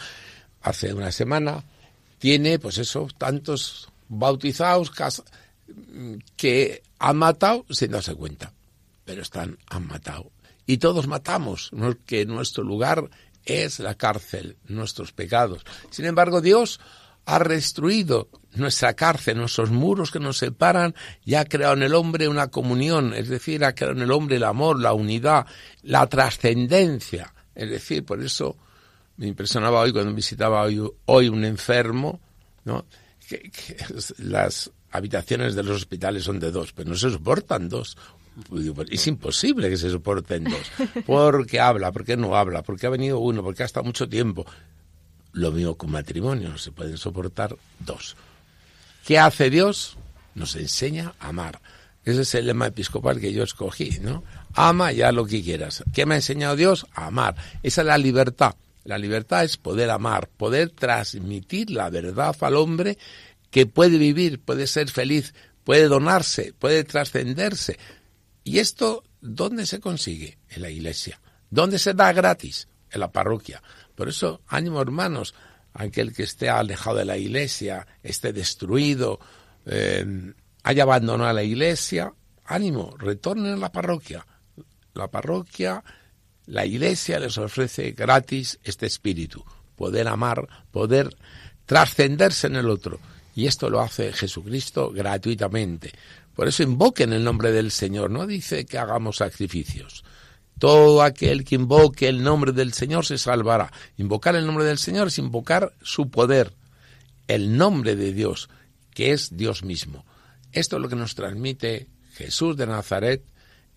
[0.63, 1.65] hace una semana,
[2.19, 4.93] tiene, pues eso, tantos bautizados
[6.37, 8.53] que han matado sin darse cuenta
[9.07, 10.31] pero están, han matado.
[10.67, 11.71] Y todos matamos,
[12.05, 13.09] que nuestro lugar
[13.47, 15.65] es la cárcel, nuestros pecados.
[15.91, 16.81] Sin embargo, Dios
[17.25, 22.29] ha destruido nuestra cárcel, nuestros muros que nos separan, y ha creado en el hombre
[22.29, 25.47] una comunión, es decir, ha creado en el hombre el amor, la unidad,
[25.83, 27.33] la trascendencia.
[27.55, 28.57] Es decir, por eso
[29.17, 30.63] me impresionaba hoy cuando visitaba
[31.07, 32.21] hoy, un enfermo,
[32.65, 32.85] ¿no?
[33.29, 33.51] que,
[34.19, 37.97] las habitaciones de los hospitales son de dos, pero no se soportan dos.
[38.91, 40.73] Es imposible que se soporten dos.
[41.07, 44.45] Porque habla, porque no habla, porque ha venido uno, porque ha estado mucho tiempo.
[45.33, 48.15] Lo mismo con matrimonio, no se pueden soportar dos.
[49.07, 49.97] ¿Qué hace Dios?
[50.35, 51.63] Nos enseña a amar.
[52.05, 54.25] Ese es el lema episcopal que yo escogí, ¿no?
[54.53, 55.85] Ama ya lo que quieras.
[55.95, 56.87] ¿Qué me ha enseñado Dios?
[56.93, 57.37] A amar.
[57.63, 58.57] Esa es la libertad.
[58.85, 62.99] La libertad es poder amar, poder transmitir la verdad al hombre
[63.51, 67.79] que puede vivir, puede ser feliz, puede donarse, puede trascenderse,
[68.47, 70.39] ¿Y esto dónde se consigue?
[70.49, 71.21] En la iglesia.
[71.51, 72.69] ¿Dónde se da gratis?
[72.91, 73.61] En la parroquia.
[73.97, 75.35] Por eso, ánimo hermanos,
[75.77, 79.21] aquel que esté alejado de la iglesia, esté destruido,
[79.67, 82.13] eh, haya abandonado la iglesia,
[82.45, 84.27] ánimo, retornen a la parroquia.
[84.95, 85.85] La parroquia,
[86.47, 89.45] la iglesia les ofrece gratis este espíritu,
[89.77, 91.15] poder amar, poder
[91.67, 92.99] trascenderse en el otro.
[93.35, 95.93] Y esto lo hace Jesucristo gratuitamente.
[96.35, 100.05] Por eso invoquen el nombre del Señor, no dice que hagamos sacrificios.
[100.59, 103.73] Todo aquel que invoque el nombre del Señor se salvará.
[103.99, 106.55] Invocar el nombre del Señor es invocar su poder,
[107.29, 108.49] el nombre de Dios,
[108.95, 110.05] que es Dios mismo.
[110.53, 113.23] Esto es lo que nos transmite Jesús de Nazaret,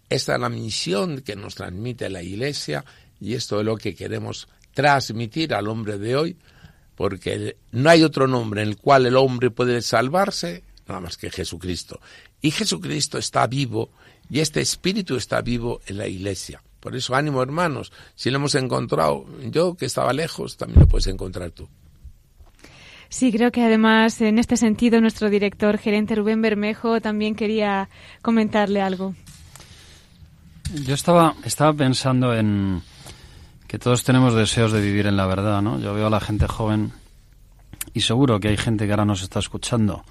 [0.09, 2.85] esta es la misión que nos transmite la Iglesia
[3.19, 6.37] y esto es lo que queremos transmitir al hombre de hoy,
[6.95, 11.29] porque no hay otro nombre en el cual el hombre puede salvarse nada más que
[11.29, 11.99] Jesucristo.
[12.41, 13.91] Y Jesucristo está vivo
[14.29, 16.61] y este Espíritu está vivo en la Iglesia.
[16.79, 21.07] Por eso, ánimo hermanos, si lo hemos encontrado yo que estaba lejos, también lo puedes
[21.07, 21.67] encontrar tú.
[23.09, 27.89] Sí, creo que además en este sentido nuestro director gerente Rubén Bermejo también quería
[28.21, 29.15] comentarle algo.
[30.85, 32.83] Yo estaba, estaba pensando en
[33.67, 35.79] que todos tenemos deseos de vivir en la verdad, ¿no?
[35.79, 36.91] Yo veo a la gente joven
[37.93, 40.03] y seguro que hay gente que ahora nos está escuchando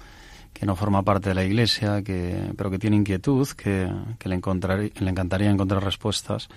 [0.53, 3.89] que no forma parte de la Iglesia, que, pero que tiene inquietud, que,
[4.25, 6.49] le, le encantaría encontrar respuestas.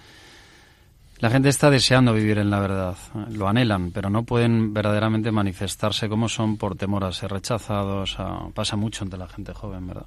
[1.19, 2.97] La gente está deseando vivir en la verdad,
[3.31, 8.17] lo anhelan, pero no pueden verdaderamente manifestarse como son por temor a ser rechazados.
[8.55, 10.07] pasa mucho entre la gente joven, ¿verdad?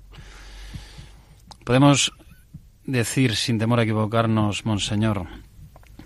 [1.64, 2.12] Podemos
[2.84, 5.26] decir, sin temor a equivocarnos, Monseñor,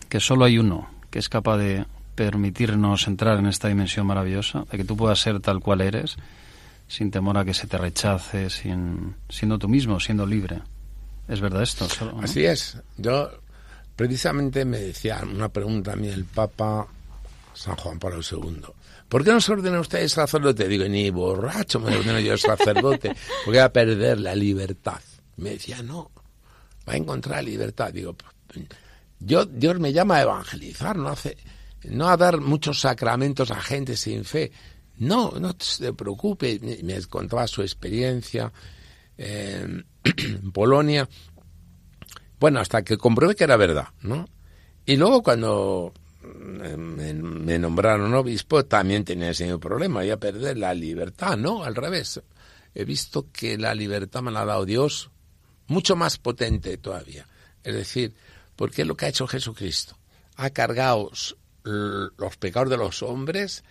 [0.10, 4.78] que solo hay uno que es capaz de permitirnos entrar en esta dimensión maravillosa, de
[4.78, 6.18] que tú puedas ser tal cual eres
[6.90, 10.62] sin temor a que se te rechace, sin, siendo tú mismo, siendo libre.
[11.28, 11.88] ¿Es verdad esto?
[12.22, 12.78] Así es.
[12.98, 13.30] Yo
[13.96, 16.88] precisamente me decía una pregunta a mí el Papa
[17.54, 18.62] San Juan Pablo II.
[19.08, 20.68] ¿Por qué no se ordena usted sacerdote?
[20.68, 25.00] Digo, ni borracho me ordeno yo sacerdote, porque va a perder la libertad.
[25.38, 26.12] Me decía, no,
[26.88, 27.94] va a encontrar libertad.
[27.94, 28.16] Digo,
[29.20, 31.38] yo, Dios me llama a evangelizar, no, hace,
[31.84, 34.52] no a dar muchos sacramentos a gente sin fe.
[35.00, 38.52] No, no se preocupe, me contaba su experiencia
[39.18, 39.86] en
[40.54, 41.08] Polonia.
[42.40, 44.28] Bueno, hasta que comprobé que era verdad, ¿no?
[44.86, 51.38] Y luego cuando me, nombraron obispo también tenía ese mismo problema, a perder la libertad,
[51.38, 52.22] no, al revés.
[52.76, 55.12] He visto que la libertad me la ha dado Dios
[55.68, 57.28] mucho más potente todavía.
[57.64, 58.16] Es Es decir,
[58.56, 59.98] porque es lo que ha hecho Jesucristo.
[60.36, 61.12] Ha cargado
[61.64, 63.64] los pecados de los hombres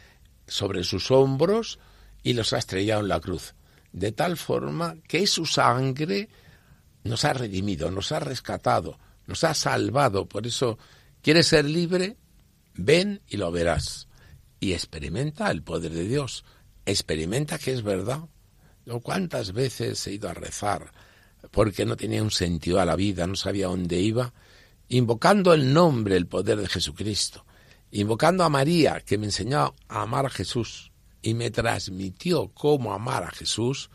[0.49, 1.79] sobre sus hombros
[2.23, 3.55] y los ha estrellado en la cruz.
[3.93, 6.29] De tal forma que su sangre
[7.05, 10.27] nos ha redimido, nos ha rescatado, nos ha salvado.
[10.27, 10.79] Por eso,
[11.23, 12.17] ¿quieres ser libre?
[12.75, 14.09] Ven y lo verás.
[14.61, 16.45] Y experimenta el poder de Dios.
[16.85, 18.21] Experimenta que es verdad.
[19.03, 20.91] Cuántas veces he ido a rezar
[21.51, 24.33] porque no tenía un sentido a la vida, no sabía dónde iba,
[24.89, 27.45] invocando el nombre, el poder de Jesucristo,
[27.91, 33.25] invocando a María, que me enseñó a amar a Jesús y me transmitió cómo amar
[33.25, 33.91] a Jesús,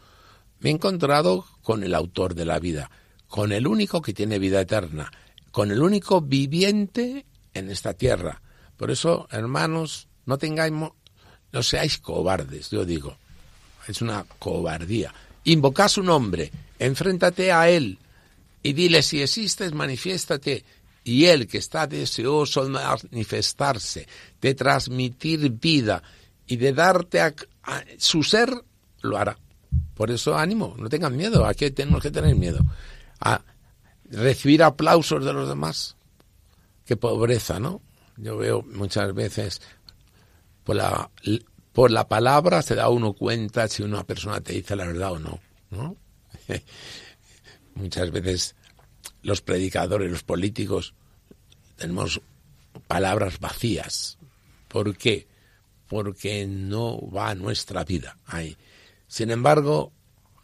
[0.59, 2.89] me he encontrado con el autor de la vida,
[3.27, 5.11] con el único que tiene vida eterna,
[5.51, 8.41] con el único viviente en esta tierra.
[8.77, 13.17] Por eso, hermanos, no tengáis, no seáis cobardes, yo digo.
[13.87, 15.13] Es una cobardía.
[15.43, 17.99] Invoca su nombre, enfréntate a él
[18.63, 20.63] y dile si existes, manifiéstate.
[21.03, 24.07] Y él que está deseoso de manifestarse,
[24.39, 26.01] de transmitir vida
[26.47, 27.33] y de darte a,
[27.97, 28.53] su ser,
[29.01, 29.37] lo hará.
[29.93, 32.59] Por eso ánimo, no tengan miedo, aquí tenemos que tener miedo.
[33.19, 33.41] A
[34.05, 35.95] recibir aplausos de los demás.
[36.85, 37.81] Qué pobreza, ¿no?
[38.17, 39.61] Yo veo muchas veces
[40.63, 41.09] por la,
[41.71, 45.19] por la palabra se da uno cuenta si una persona te dice la verdad o
[45.19, 45.39] no,
[45.71, 45.97] ¿no?
[47.75, 48.55] muchas veces
[49.23, 50.93] los predicadores, los políticos,
[51.77, 52.21] tenemos
[52.87, 54.17] palabras vacías.
[54.67, 55.27] ¿Por qué?
[55.87, 58.55] Porque no va nuestra vida ahí.
[59.07, 59.91] Sin embargo,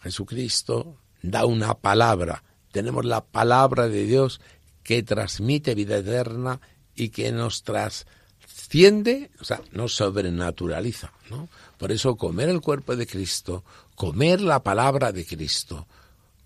[0.01, 2.43] Jesucristo da una palabra.
[2.71, 4.41] Tenemos la palabra de Dios
[4.83, 6.61] que transmite vida eterna
[6.95, 11.49] y que nos trasciende, o sea, nos sobrenaturaliza, ¿no?
[11.77, 13.63] Por eso comer el cuerpo de Cristo,
[13.95, 15.87] comer la palabra de Cristo,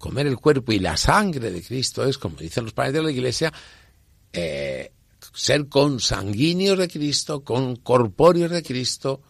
[0.03, 3.11] comer el cuerpo y la sangre de Cristo es, como dicen los padres de la
[3.11, 3.53] Iglesia,
[4.33, 4.91] eh,
[5.33, 9.21] ser consanguíneos de Cristo, con corpóreos de Cristo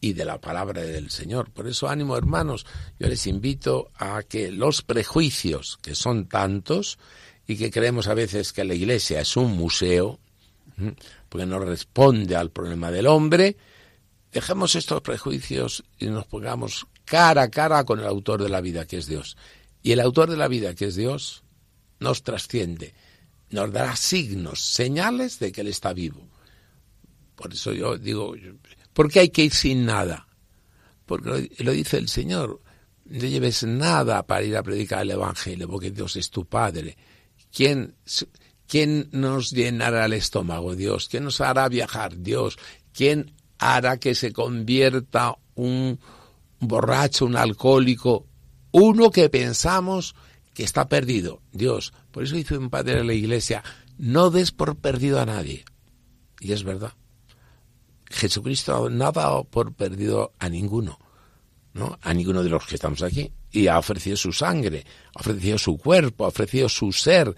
[0.00, 1.50] y de la palabra del Señor.
[1.50, 2.64] Por eso, ánimo hermanos,
[2.98, 6.98] yo les invito a que los prejuicios, que son tantos,
[7.46, 10.18] y que creemos a veces que la Iglesia es un museo,
[11.28, 13.58] porque no responde al problema del hombre,
[14.32, 18.86] dejemos estos prejuicios y nos pongamos cara a cara con el autor de la vida,
[18.86, 19.36] que es Dios.
[19.82, 21.42] Y el autor de la vida, que es Dios,
[21.98, 22.94] nos trasciende
[23.52, 26.26] nos dará signos, señales de que Él está vivo.
[27.36, 28.34] Por eso yo digo,
[28.92, 30.26] ¿por qué hay que ir sin nada?
[31.06, 32.60] Porque lo, dice el Señor,
[33.04, 36.96] no lleves nada para ir a predicar el Evangelio, porque Dios es tu Padre.
[37.54, 37.94] ¿Quién,
[38.66, 40.74] ¿Quién nos llenará el estómago?
[40.74, 41.08] Dios.
[41.08, 42.16] ¿Quién nos hará viajar?
[42.16, 42.58] Dios.
[42.92, 45.98] ¿Quién hará que se convierta un
[46.58, 48.26] borracho, un alcohólico?
[48.72, 50.14] Uno que pensamos
[50.54, 51.40] que está perdido.
[51.52, 51.92] Dios.
[52.10, 53.62] Por eso dice un padre de la iglesia,
[53.98, 55.64] no des por perdido a nadie.
[56.40, 56.94] Y es verdad.
[58.10, 60.98] Jesucristo no ha dado por perdido a ninguno,
[61.72, 61.98] ¿no?
[62.02, 63.32] A ninguno de los que estamos aquí.
[63.50, 67.34] Y ha ofrecido su sangre, ha ofrecido su cuerpo, ha ofrecido su ser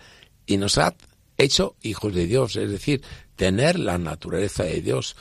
[0.47, 0.95] y nos ha
[1.37, 3.03] hecho hijos de Dios, es decir,
[3.37, 5.17] tener la naturaleza de Dios,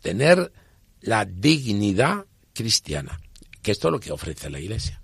[0.00, 0.52] tener
[1.00, 3.20] la dignidad cristiana,
[3.62, 5.02] que esto es lo que ofrece la Iglesia.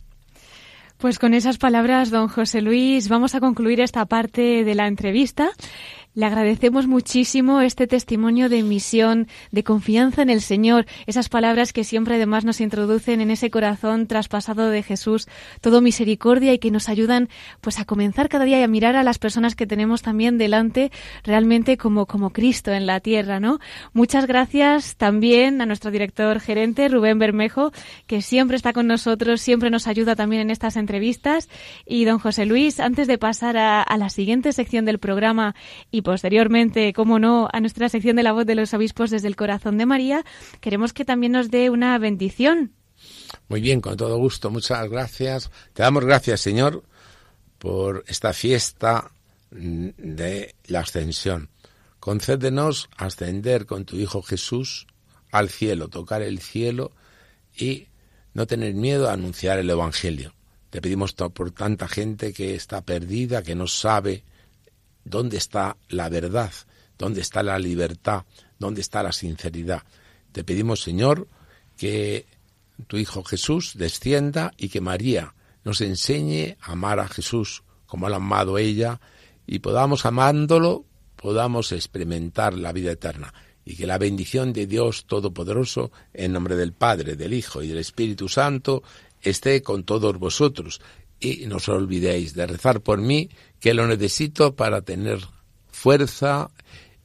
[1.02, 5.50] Pues con esas palabras, don José Luis, vamos a concluir esta parte de la entrevista.
[6.14, 11.84] Le agradecemos muchísimo este testimonio de misión, de confianza en el Señor, esas palabras que
[11.84, 15.26] siempre además nos introducen en ese corazón traspasado de Jesús,
[15.62, 17.30] todo misericordia y que nos ayudan
[17.62, 20.92] pues a comenzar cada día y a mirar a las personas que tenemos también delante
[21.24, 23.58] realmente como, como Cristo en la tierra, ¿no?
[23.94, 27.72] Muchas gracias también a nuestro director gerente, Rubén Bermejo,
[28.06, 31.48] que siempre está con nosotros, siempre nos ayuda también en estas entrevistas.
[31.86, 35.54] Y don José Luis, antes de pasar a, a la siguiente sección del programa
[35.90, 39.36] y posteriormente, como no, a nuestra sección de la voz de los obispos desde el
[39.36, 40.24] corazón de María,
[40.60, 42.72] queremos que también nos dé una bendición.
[43.48, 45.50] Muy bien, con todo gusto, muchas gracias.
[45.72, 46.82] Te damos gracias, Señor,
[47.58, 49.10] por esta fiesta
[49.50, 51.50] de la ascensión.
[52.00, 54.86] Concédenos ascender con tu Hijo Jesús
[55.30, 56.92] al cielo, tocar el cielo
[57.56, 57.88] y
[58.34, 60.34] no tener miedo a anunciar el Evangelio.
[60.70, 64.24] Te pedimos por tanta gente que está perdida, que no sabe
[65.04, 66.52] ¿Dónde está la verdad?
[66.98, 68.24] ¿Dónde está la libertad?
[68.58, 69.82] ¿Dónde está la sinceridad?
[70.32, 71.28] Te pedimos, Señor,
[71.76, 72.26] que
[72.86, 75.34] tu Hijo Jesús descienda y que María
[75.64, 79.00] nos enseñe a amar a Jesús como lo ha amado ella
[79.46, 80.84] y podamos amándolo,
[81.16, 83.34] podamos experimentar la vida eterna
[83.64, 87.78] y que la bendición de Dios Todopoderoso, en nombre del Padre, del Hijo y del
[87.78, 88.82] Espíritu Santo,
[89.20, 90.80] esté con todos vosotros
[91.20, 93.30] y no os olvidéis de rezar por mí,
[93.62, 95.20] que lo necesito para tener
[95.70, 96.50] fuerza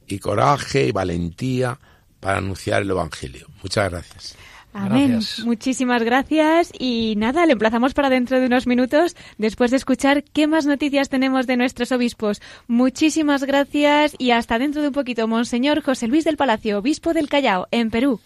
[0.08, 1.78] y coraje y valentía
[2.18, 3.46] para anunciar el Evangelio.
[3.62, 4.36] Muchas gracias.
[4.72, 5.20] Amén.
[5.44, 10.46] Muchísimas gracias y nada, le emplazamos para dentro de unos minutos después de escuchar qué
[10.46, 12.42] más noticias tenemos de nuestros obispos.
[12.66, 17.28] Muchísimas gracias y hasta dentro de un poquito, Monseñor José Luis del Palacio, obispo del
[17.28, 18.20] Callao, en Perú.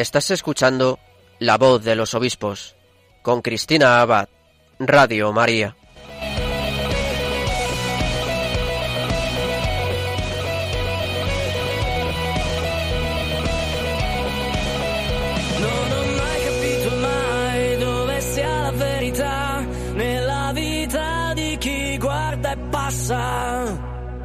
[0.00, 0.98] Estás escuchando
[1.38, 2.74] La voz de los obispos
[3.20, 4.30] con Cristina Abad,
[4.78, 5.76] Radio María.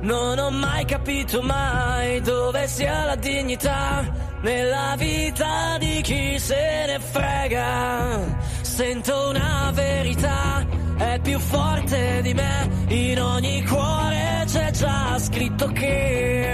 [0.01, 4.14] Non ho mai capito mai dove sia la dignità
[4.45, 8.37] nella vita di chi se ne frega.
[8.61, 10.63] Sento una verità,
[10.97, 16.53] è più forte di me, in ogni cuore c'è già scritto che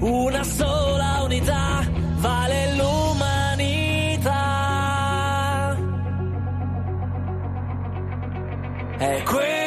[0.00, 1.86] una sola unità
[2.16, 4.36] vale l'umanità.
[8.98, 9.57] È questo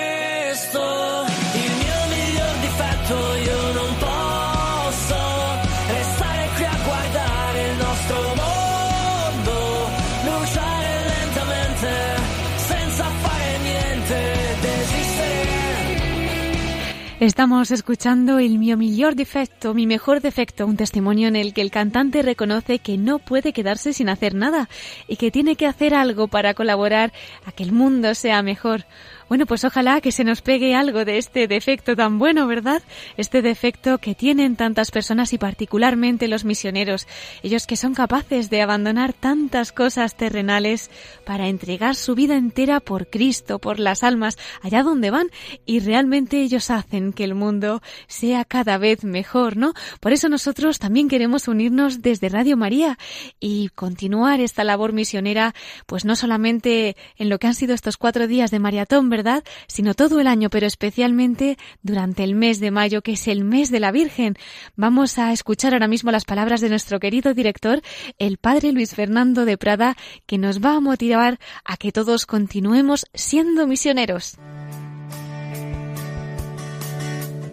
[17.21, 21.69] Estamos escuchando el mío mejor defecto, mi mejor defecto, un testimonio en el que el
[21.69, 24.69] cantante reconoce que no puede quedarse sin hacer nada
[25.07, 27.13] y que tiene que hacer algo para colaborar
[27.45, 28.85] a que el mundo sea mejor.
[29.31, 32.83] Bueno, pues ojalá que se nos pegue algo de este defecto tan bueno, ¿verdad?
[33.15, 37.07] Este defecto que tienen tantas personas y particularmente los misioneros,
[37.41, 40.91] ellos que son capaces de abandonar tantas cosas terrenales
[41.25, 45.27] para entregar su vida entera por Cristo, por las almas, allá donde van,
[45.65, 49.73] y realmente ellos hacen que el mundo sea cada vez mejor, ¿no?
[50.01, 52.97] Por eso nosotros también queremos unirnos desde Radio María
[53.39, 55.55] y continuar esta labor misionera,
[55.85, 59.20] pues no solamente en lo que han sido estos cuatro días de maratón, ¿verdad?
[59.67, 63.71] Sino todo el año, pero especialmente durante el mes de mayo, que es el mes
[63.71, 64.35] de la Virgen.
[64.75, 67.81] Vamos a escuchar ahora mismo las palabras de nuestro querido director,
[68.17, 69.95] el Padre Luis Fernando de Prada,
[70.25, 74.37] que nos va a motivar a que todos continuemos siendo misioneros.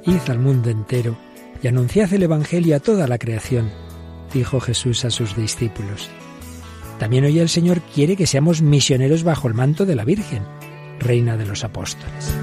[0.07, 1.19] Id al mundo entero
[1.63, 3.71] y anunciad el Evangelio a toda la creación,
[4.33, 6.09] dijo Jesús a sus discípulos.
[6.99, 10.43] También hoy el Señor quiere que seamos misioneros bajo el manto de la Virgen,
[11.01, 12.35] Reina de los Apóstoles.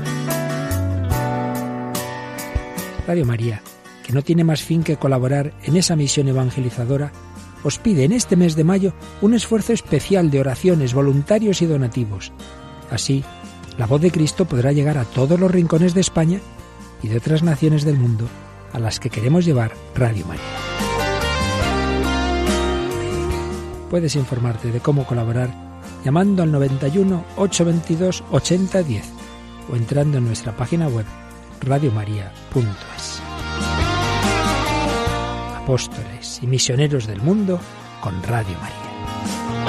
[3.08, 3.62] Radio María,
[4.04, 7.12] que no tiene más fin que colaborar en esa misión evangelizadora,
[7.64, 12.32] os pide en este mes de mayo un esfuerzo especial de oraciones, voluntarios y donativos.
[12.90, 13.24] Así,
[13.78, 16.40] la voz de Cristo podrá llegar a todos los rincones de España
[17.02, 18.28] y de otras naciones del mundo
[18.72, 20.44] a las que queremos llevar Radio María.
[23.90, 25.75] Puedes informarte de cómo colaborar
[26.06, 29.04] llamando al 91 822 8010
[29.72, 31.06] o entrando en nuestra página web
[31.62, 33.22] radiomaria.es.
[35.58, 37.60] Apóstoles y misioneros del mundo
[38.02, 39.65] con Radio María.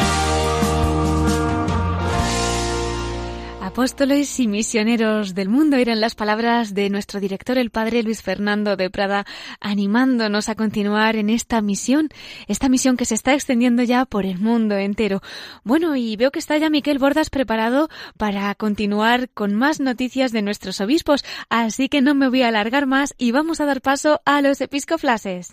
[3.76, 8.74] Apóstoles y misioneros del mundo eran las palabras de nuestro director, el padre Luis Fernando
[8.74, 9.26] de Prada,
[9.60, 12.08] animándonos a continuar en esta misión,
[12.48, 15.20] esta misión que se está extendiendo ya por el mundo entero.
[15.62, 20.40] Bueno, y veo que está ya Miquel Bordas preparado para continuar con más noticias de
[20.40, 24.22] nuestros obispos, así que no me voy a alargar más y vamos a dar paso
[24.24, 25.52] a los episcoflases.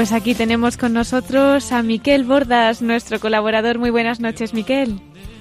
[0.00, 3.78] Pues aquí tenemos con nosotros a Miquel Bordas, nuestro colaborador.
[3.78, 4.98] Muy buenas noches, Miquel.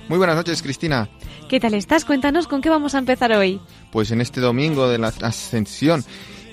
[0.09, 1.07] Muy buenas noches, Cristina.
[1.47, 2.03] ¿Qué tal estás?
[2.03, 3.61] Cuéntanos con qué vamos a empezar hoy.
[3.89, 6.03] Pues en este domingo de la Ascensión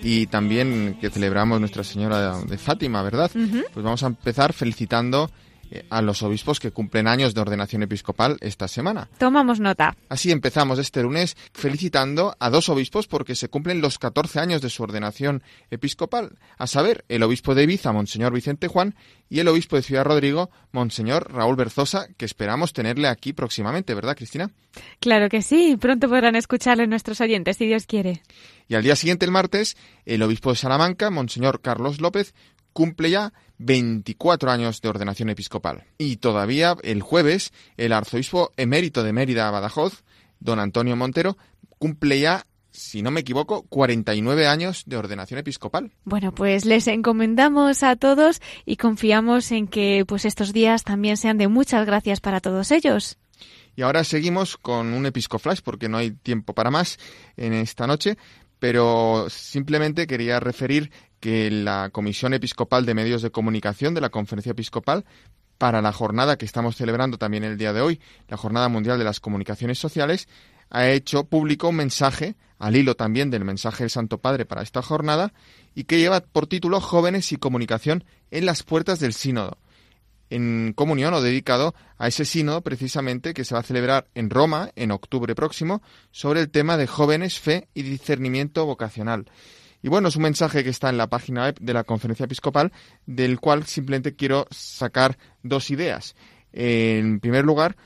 [0.05, 3.29] y también que celebramos Nuestra Señora de Fátima, ¿verdad?
[3.35, 5.29] Pues vamos a empezar felicitando
[5.91, 9.09] a los obispos que cumplen años de ordenación episcopal esta semana.
[9.19, 9.97] Tomamos nota.
[10.09, 14.71] Así empezamos este lunes felicitando a dos obispos porque se cumplen los 14 años de
[14.71, 18.95] su ordenación episcopal, a saber, el obispo de Ibiza, Monseñor Vicente Juan,
[19.29, 24.17] y el obispo de Ciudad Rodrigo, Monseñor Raúl Berzosa, que esperamos tenerle aquí próximamente, ¿verdad,
[24.17, 24.51] Cristina?
[25.01, 28.23] Claro que sí, pronto podrán escucarle nuestros oyentes, si Dios quiere.
[28.69, 32.35] Y al día siguiente, el martes, el obispo de Salamanca, Monseñor Carlos López,
[32.77, 35.85] cumple ya 24 años de ordenación episcopal.
[35.97, 40.05] Y todavía el jueves, el arzobispo emérito de Mérida, Badajoz,
[40.41, 41.39] don Antonio Montero,
[41.79, 45.93] cumple ya si no me equivoco, 49 años de ordenación episcopal.
[46.05, 51.39] Bueno, pues les encomendamos a todos y confiamos en que pues estos días también sean
[51.39, 53.17] de muchas gracias para todos ellos.
[53.77, 56.99] Y ahora seguimos con un episcoflash porque no hay tiempo para más
[57.39, 58.19] en esta noche,
[58.59, 60.91] pero simplemente quería referir
[61.27, 65.05] que la Comisión Episcopal de Medios de Comunicación de la Conferencia Episcopal
[65.59, 69.05] para la jornada que estamos celebrando también el día de hoy, la Jornada Mundial de
[69.05, 70.29] las Comunicaciones Sociales,
[70.71, 74.83] ha hecho público un mensaje, al hilo también del mensaje del Santo Padre para esta
[74.83, 75.33] jornada,
[75.75, 79.59] y que lleva por título Jóvenes y Comunicación en las Puertas del Sínodo,
[80.31, 84.71] en comunión o dedicado a ese sínodo precisamente que se va a celebrar en Roma
[84.77, 89.27] en octubre próximo sobre el tema de jóvenes, fe y discernimiento vocacional.
[89.87, 92.73] Y bueno, es un mensaje que está en la página web de la Conferencia Episcopal,
[93.07, 96.17] del cual simplemente quiero sacar dos ideas.
[96.53, 97.77] En primer lugar,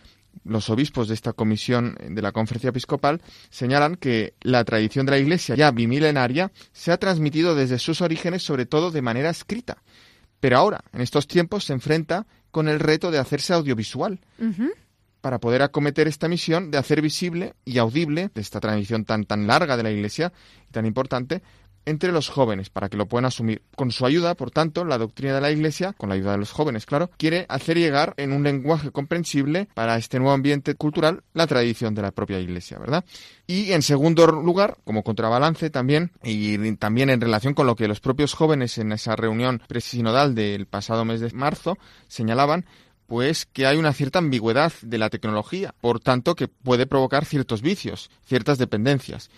[0.42, 3.20] los obispos de esta comisión de la Conferencia Episcopal
[3.50, 8.44] señalan que la tradición de la Iglesia ya bimilenaria se ha transmitido desde sus orígenes
[8.44, 9.82] sobre todo de manera escrita.
[10.40, 14.20] Pero ahora, en estos tiempos, se enfrenta con el reto de hacerse audiovisual.
[15.20, 19.46] Para poder acometer esta misión de hacer visible y audible de esta tradición tan tan
[19.46, 20.32] larga de la Iglesia
[20.66, 21.42] y tan importante,
[21.86, 23.62] entre los jóvenes para que lo puedan asumir.
[23.76, 26.52] Con su ayuda, por tanto, la doctrina de la Iglesia, con la ayuda de los
[26.52, 31.46] jóvenes, claro, quiere hacer llegar en un lenguaje comprensible para este nuevo ambiente cultural la
[31.46, 33.04] tradición de la propia Iglesia, ¿verdad?
[33.46, 38.00] Y en segundo lugar, como contrabalance también, y también en relación con lo que los
[38.00, 41.76] propios jóvenes en esa reunión presinodal del pasado mes de marzo
[42.08, 42.66] señalaban,
[43.10, 47.60] pues que hay una cierta ambigüedad de la tecnología, por tanto que puede provocar ciertos
[47.60, 49.30] vicios, ciertas dependencias.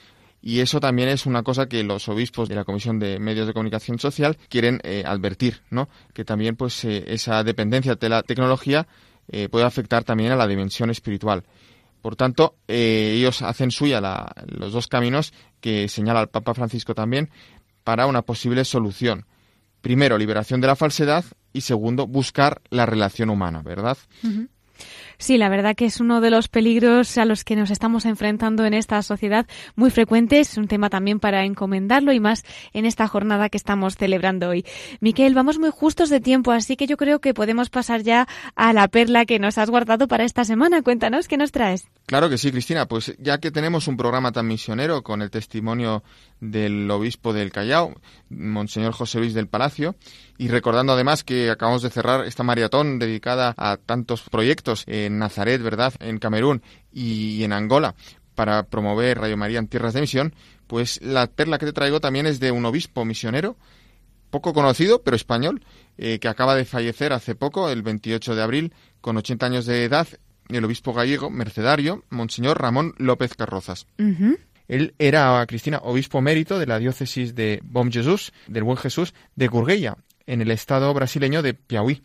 [0.45, 3.53] Y eso también es una cosa que los obispos de la Comisión de Medios de
[3.53, 5.88] Comunicación Social quieren eh, advertir, ¿no?
[6.12, 8.88] Que también pues eh, esa dependencia de la tecnología
[9.28, 11.45] eh, puede afectar también a la dimensión espiritual.
[12.03, 14.01] Por tanto, ellos hacen suya
[14.49, 17.30] los dos caminos que señala el Papa Francisco también
[17.84, 19.26] para una posible solución.
[19.82, 23.97] Primero, liberación de la falsedad y segundo, buscar la relación humana, ¿verdad?
[25.18, 28.64] Sí, la verdad que es uno de los peligros a los que nos estamos enfrentando
[28.64, 29.46] en esta sociedad
[29.76, 30.40] muy frecuente.
[30.40, 34.64] Es un tema también para encomendarlo y más en esta jornada que estamos celebrando hoy.
[35.00, 38.72] Miquel, vamos muy justos de tiempo, así que yo creo que podemos pasar ya a
[38.72, 40.82] la perla que nos has guardado para esta semana.
[40.82, 41.88] Cuéntanos qué nos traes.
[42.06, 42.86] Claro que sí, Cristina.
[42.86, 46.02] Pues ya que tenemos un programa tan misionero con el testimonio
[46.40, 47.94] del obispo del Callao,
[48.28, 49.94] Monseñor José Luis del Palacio,
[50.43, 55.62] y recordando además que acabamos de cerrar esta maratón dedicada a tantos proyectos en Nazaret,
[55.62, 56.62] ¿verdad?, en Camerún
[56.93, 57.95] y en Angola
[58.34, 60.34] para promover Radio María en tierras de misión,
[60.66, 63.57] pues la perla que te traigo también es de un obispo misionero,
[64.30, 65.62] poco conocido, pero español,
[65.97, 69.84] eh, que acaba de fallecer hace poco, el 28 de abril, con 80 años de
[69.84, 70.09] edad,
[70.49, 73.86] el obispo gallego, mercedario, Monseñor Ramón López Carrozas.
[74.66, 79.47] Él era, Cristina, obispo mérito de la diócesis de Bom Jesús, del Buen Jesús, de
[79.47, 82.03] Gurgueya, en el estado brasileño de Piauí,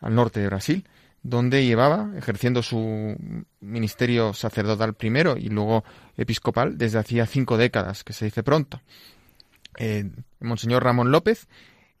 [0.00, 0.88] al norte de Brasil,
[1.22, 3.16] donde llevaba, ejerciendo su
[3.60, 5.84] ministerio sacerdotal primero y luego
[6.16, 8.80] episcopal desde hacía cinco décadas, que se dice pronto.
[9.78, 11.46] Eh, Monseñor Ramón López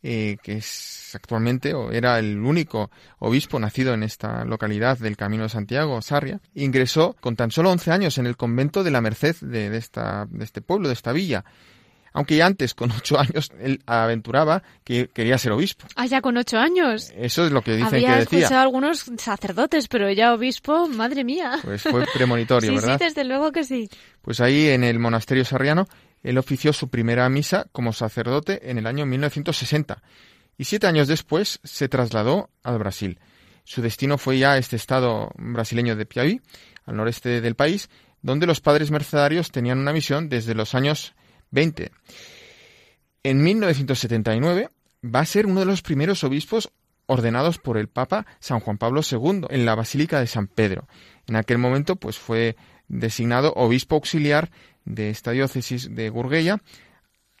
[0.02, 5.42] eh, que es actualmente o era el único obispo nacido en esta localidad del Camino
[5.42, 9.36] de Santiago, Sarria, ingresó con tan solo 11 años en el convento de la Merced
[9.42, 11.44] de, esta, de este pueblo, de esta villa.
[12.12, 15.86] Aunque ya antes, con ocho años, él aventuraba que quería ser obispo.
[15.96, 17.12] Ah, ya con ocho años.
[17.16, 18.38] Eso es lo que dicen Había que decía.
[18.40, 21.58] escuchado algunos sacerdotes, pero ya obispo, madre mía.
[21.62, 22.98] Pues fue premonitorio, sí, ¿verdad?
[22.98, 23.88] Sí, desde luego que sí.
[24.22, 25.86] Pues ahí en el monasterio sarriano,
[26.22, 30.02] él ofició su primera misa como sacerdote en el año 1960
[30.60, 33.18] y siete años después se trasladó al Brasil.
[33.64, 36.40] Su destino fue ya este estado brasileño de Piauí,
[36.84, 37.88] al noreste del país,
[38.20, 41.14] donde los padres mercedarios tenían una misión desde los años
[41.50, 41.90] 20.
[43.22, 44.68] En 1979
[45.04, 46.70] va a ser uno de los primeros obispos
[47.06, 50.86] ordenados por el Papa San Juan Pablo II en la Basílica de San Pedro.
[51.26, 52.56] En aquel momento, pues fue
[52.88, 54.50] designado obispo auxiliar
[54.84, 56.62] de esta diócesis de Gurgueya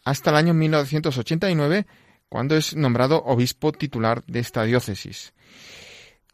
[0.04, 1.86] hasta el año 1989
[2.28, 5.32] cuando es nombrado obispo titular de esta diócesis.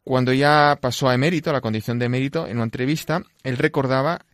[0.05, 4.25] Cuando ya pasó a emérito, a la condición de emérito, en una entrevista, él recordaba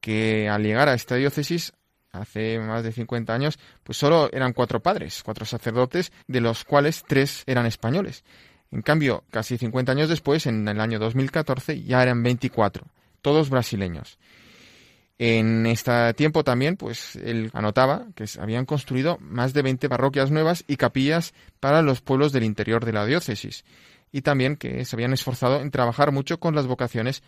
[0.00, 1.74] que al llegar a esta diócesis
[2.12, 7.04] hace más de 50 años, pues solo eran cuatro padres, cuatro sacerdotes, de los cuales
[7.06, 8.24] tres eran españoles.
[8.70, 12.86] En cambio, casi 50 años después, en el año 2014, ya eran 24,
[13.22, 14.18] todos brasileños.
[15.20, 20.64] En este tiempo también, pues él anotaba que habían construido más de 20 parroquias nuevas
[20.68, 23.64] y capillas para los pueblos del interior de la diócesis,
[24.12, 27.22] y también que se habían esforzado en trabajar mucho con las vocaciones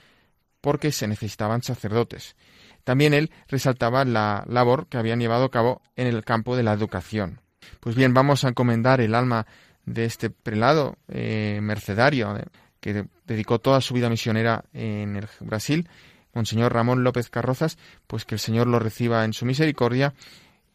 [0.61, 2.37] porque se necesitaban sacerdotes.
[2.85, 6.72] También él resaltaba la labor que habían llevado a cabo en el campo de la
[6.72, 7.41] educación.
[7.81, 9.47] Pues bien, vamos a encomendar el alma
[9.85, 12.45] de este prelado eh, mercedario eh,
[12.81, 15.89] que dedicó toda su vida misionera en el Brasil
[16.33, 20.14] Monseñor Ramón López Carrozas, pues que el Señor lo reciba en su misericordia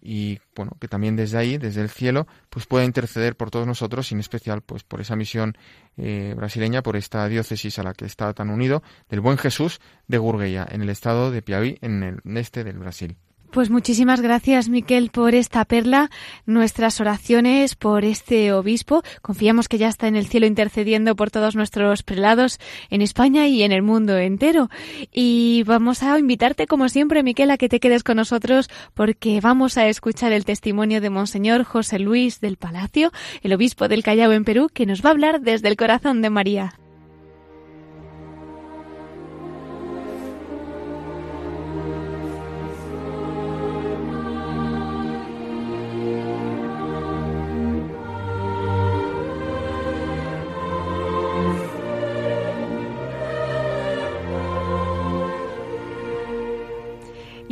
[0.06, 4.12] y bueno, que también desde ahí, desde el cielo, pues pueda interceder por todos nosotros,
[4.12, 5.58] y en especial pues por esa misión
[5.98, 10.20] eh, brasileña, por esta diócesis a la que está tan unido, del buen Jesús de
[10.20, 13.18] Gurgueya, en el estado de Piauí, en el este del Brasil.
[13.56, 16.10] Pues muchísimas gracias, Miquel, por esta perla,
[16.46, 19.02] nuestras oraciones por este obispo.
[19.22, 23.64] Confiamos que ya está en el cielo intercediendo por todos nuestros prelados en España y
[23.64, 24.70] en el mundo entero.
[25.10, 29.78] Y vamos a invitarte, como siempre, Miquel, a que te quedes con nosotros porque vamos
[29.78, 34.44] a escuchar el testimonio de Monseñor José Luis del Palacio, el obispo del Callao en
[34.44, 36.74] Perú, que nos va a hablar desde el corazón de María.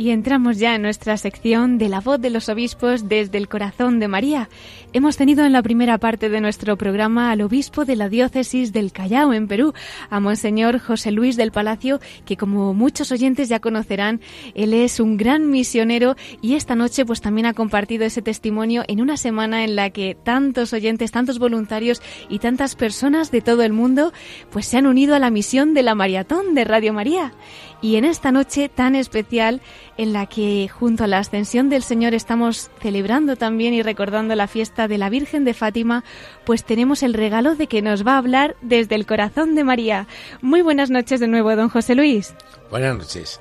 [0.04, 4.00] Y entramos ya en nuestra sección de la voz de los obispos desde el corazón
[4.00, 4.50] de María.
[4.92, 8.92] Hemos tenido en la primera parte de nuestro programa al obispo de la diócesis del
[8.92, 9.72] Callao en Perú,
[10.10, 14.20] a Monseñor José Luis del Palacio, que como muchos oyentes ya conocerán,
[14.54, 19.00] él es un gran misionero y esta noche pues también ha compartido ese testimonio en
[19.00, 23.72] una semana en la que tantos oyentes, tantos voluntarios y tantas personas de todo el
[23.72, 24.12] mundo
[24.50, 27.32] pues se han unido a la misión de la maratón de Radio María.
[27.80, 29.60] Y en esta noche tan especial
[29.96, 34.48] en la que junto a la ascensión del Señor estamos celebrando también y recordando la
[34.48, 36.04] fiesta de la Virgen de Fátima,
[36.44, 40.08] pues tenemos el regalo de que nos va a hablar desde el corazón de María.
[40.40, 42.34] Muy buenas noches de nuevo, don José Luis.
[42.70, 43.40] Buenas noches.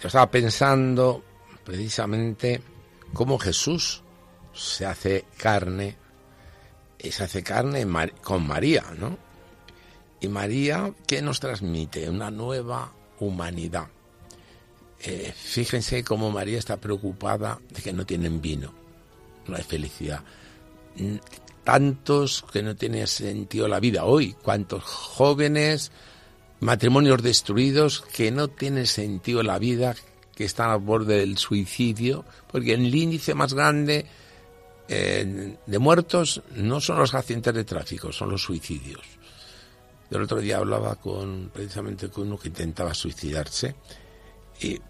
[0.00, 1.22] Yo estaba pensando
[1.64, 2.62] precisamente
[3.12, 4.02] cómo Jesús
[4.52, 5.96] se hace carne,
[6.98, 7.86] y se hace carne
[8.22, 9.16] con María, ¿no?
[10.20, 12.10] Y María, ¿qué nos transmite?
[12.10, 13.88] Una nueva humanidad.
[15.02, 18.74] Eh, fíjense cómo María está preocupada de que no tienen vino.
[19.46, 20.22] No hay felicidad.
[21.64, 24.34] Tantos que no tienen sentido la vida hoy.
[24.42, 25.90] Cuántos jóvenes,
[26.60, 29.96] matrimonios destruidos que no tienen sentido la vida,
[30.34, 34.06] que están al borde del suicidio, porque el índice más grande
[34.88, 39.02] eh, de muertos no son los accidentes de tráfico, son los suicidios.
[40.10, 43.76] el otro día hablaba con precisamente con uno que intentaba suicidarse
[44.60, 44.80] y,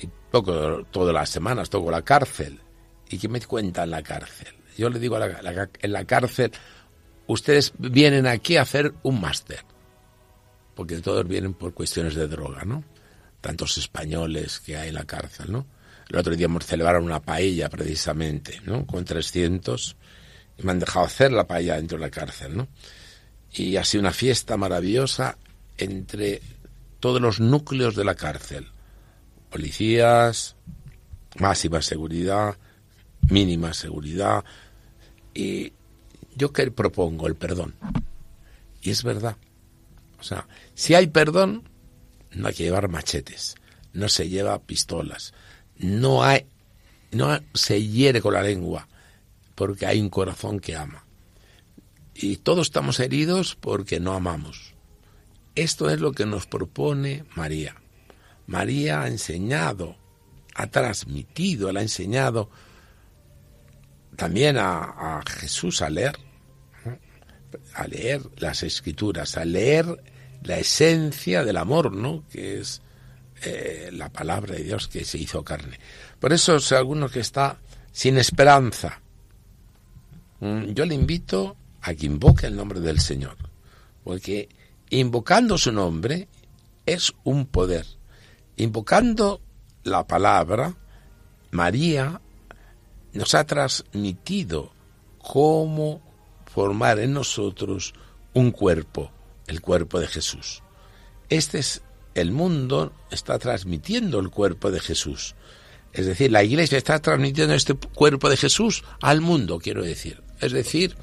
[0.00, 2.60] y toco todas las semanas, toco la cárcel.
[3.08, 4.54] ¿Y qué me cuenta en la cárcel?
[4.76, 6.52] Yo le digo a la, en la cárcel,
[7.26, 9.60] ustedes vienen aquí a hacer un máster,
[10.74, 12.84] porque todos vienen por cuestiones de droga, ¿no?
[13.40, 15.66] Tantos españoles que hay en la cárcel, ¿no?
[16.08, 18.86] El otro día hemos celebrado una paella precisamente, ¿no?
[18.86, 19.96] Con 300
[20.58, 22.68] y me han dejado hacer la paella dentro de la cárcel, ¿no?
[23.52, 25.36] Y ha sido una fiesta maravillosa
[25.78, 26.40] entre
[27.00, 28.68] todos los núcleos de la cárcel.
[29.50, 30.56] Policías,
[31.38, 32.56] máxima seguridad,
[33.28, 34.44] mínima seguridad.
[35.34, 35.72] Y
[36.36, 37.74] yo que propongo el perdón.
[38.82, 39.36] Y es verdad.
[40.18, 41.68] O sea, si hay perdón,
[42.32, 43.56] no hay que llevar machetes,
[43.92, 45.32] no se lleva pistolas,
[45.76, 46.46] no hay,
[47.10, 48.88] no se hiere con la lengua,
[49.54, 51.04] porque hay un corazón que ama.
[52.14, 54.74] Y todos estamos heridos porque no amamos.
[55.54, 57.79] Esto es lo que nos propone María.
[58.50, 59.96] María ha enseñado,
[60.56, 62.50] ha transmitido, le ha enseñado
[64.16, 66.18] también a, Jesús a leer,
[67.74, 70.02] a leer las escrituras, a leer
[70.42, 72.24] la esencia del amor, ¿no?
[72.28, 72.82] Que es
[73.44, 75.78] eh, la palabra de Dios que se hizo carne.
[76.18, 77.60] Por eso, si alguno que está
[77.92, 79.00] sin esperanza,
[80.40, 83.36] mm, yo le invito a que invoque el nombre del Señor,
[84.02, 84.48] porque
[84.90, 86.26] invocando su nombre
[86.84, 87.99] es un poder.
[88.60, 89.40] Invocando
[89.84, 90.76] la palabra,
[91.50, 92.20] María
[93.14, 94.74] nos ha transmitido
[95.16, 96.02] cómo
[96.44, 97.94] formar en nosotros
[98.34, 99.10] un cuerpo,
[99.46, 100.62] el cuerpo de Jesús.
[101.30, 101.80] Este es
[102.14, 105.36] el mundo está transmitiendo el cuerpo de Jesús.
[105.94, 110.22] Es decir, la iglesia está transmitiendo este cuerpo de Jesús al mundo, quiero decir.
[110.38, 110.96] Es decir,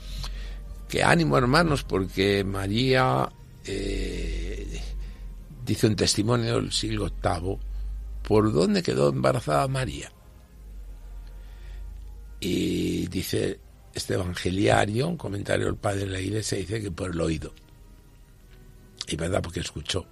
[0.88, 3.32] que ánimo hermanos, porque María
[3.66, 4.46] eh,
[5.68, 7.59] dice un testimonio del siglo VIII,
[8.24, 10.11] ¿por dónde quedó embarazada María?
[12.39, 13.59] Y dice
[13.93, 17.53] este evangeliario, un comentario del padre de la iglesia, dice que por el oído.
[19.07, 20.07] Y verdad, porque escuchó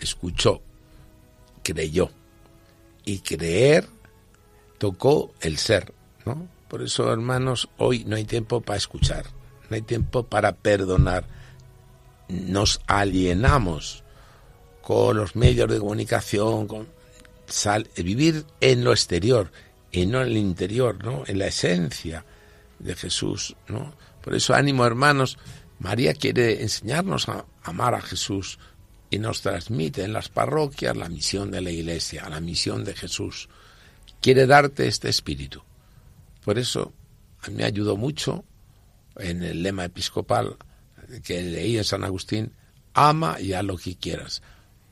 [0.00, 0.62] escuchó,
[1.62, 2.10] creyó.
[3.04, 3.86] Y creer
[4.78, 5.92] tocó el ser,
[6.24, 6.48] ¿no?
[6.68, 9.26] Por eso, hermanos, hoy no hay tiempo para escuchar,
[9.68, 11.24] no hay tiempo para perdonar.
[12.30, 14.04] Nos alienamos
[14.82, 16.88] con los medios de comunicación, con
[17.96, 19.50] vivir en lo exterior
[19.90, 21.24] y no en el interior, ¿no?
[21.26, 22.24] En la esencia
[22.78, 23.92] de Jesús, ¿no?
[24.22, 25.38] Por eso, ánimo, hermanos,
[25.78, 28.58] María quiere enseñarnos a amar a Jesús,
[29.10, 33.48] y nos transmite en las parroquias la misión de la Iglesia, la misión de Jesús.
[34.20, 35.62] Quiere darte este espíritu.
[36.44, 36.92] Por eso
[37.42, 38.44] a mí me ayudó mucho
[39.16, 40.56] en el lema episcopal
[41.22, 42.52] que leí en San Agustín,
[42.94, 44.42] ama y haz lo que quieras,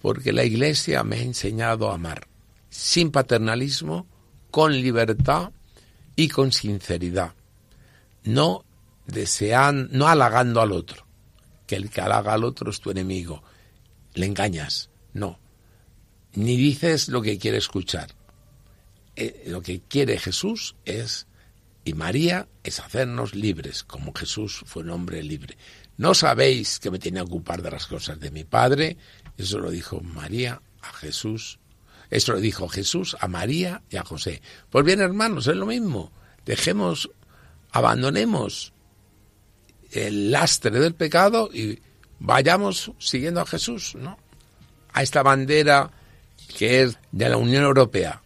[0.01, 2.29] porque la Iglesia me ha enseñado a amar,
[2.71, 4.07] sin paternalismo,
[4.51, 5.53] con libertad
[6.17, 7.35] y con sinceridad,
[8.25, 8.65] no
[9.07, 11.07] desean, no halagando al otro,
[11.67, 13.43] que el que halaga al otro es tu enemigo,
[14.15, 15.39] le engañas, no.
[16.35, 18.15] Ni dices lo que quiere escuchar.
[19.17, 21.27] Eh, lo que quiere Jesús es,
[21.85, 25.57] y María, es hacernos libres, como Jesús fue un hombre libre.
[25.99, 28.97] No sabéis que me tiene que ocupar de las cosas de mi Padre.
[29.37, 31.59] Eso lo dijo María a Jesús.
[32.09, 34.41] Eso lo dijo Jesús a María y a José.
[34.71, 36.13] Pues bien, hermanos, es lo mismo.
[36.47, 37.11] Dejemos,
[37.73, 38.73] abandonemos
[39.91, 41.81] el lastre del pecado y
[42.21, 44.19] vayamos siguiendo a Jesús, ¿no?
[44.93, 45.91] A esta bandera
[46.57, 48.23] que es de la Unión Europea,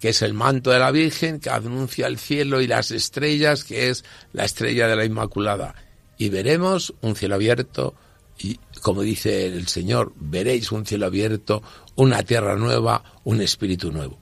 [0.00, 3.90] que es el manto de la Virgen, que anuncia el cielo y las estrellas, que
[3.90, 5.74] es la estrella de la Inmaculada.
[6.18, 7.94] Y veremos un cielo abierto,
[8.38, 11.62] y como dice el Señor, veréis un cielo abierto,
[11.96, 14.18] una tierra nueva, un espíritu nuevo.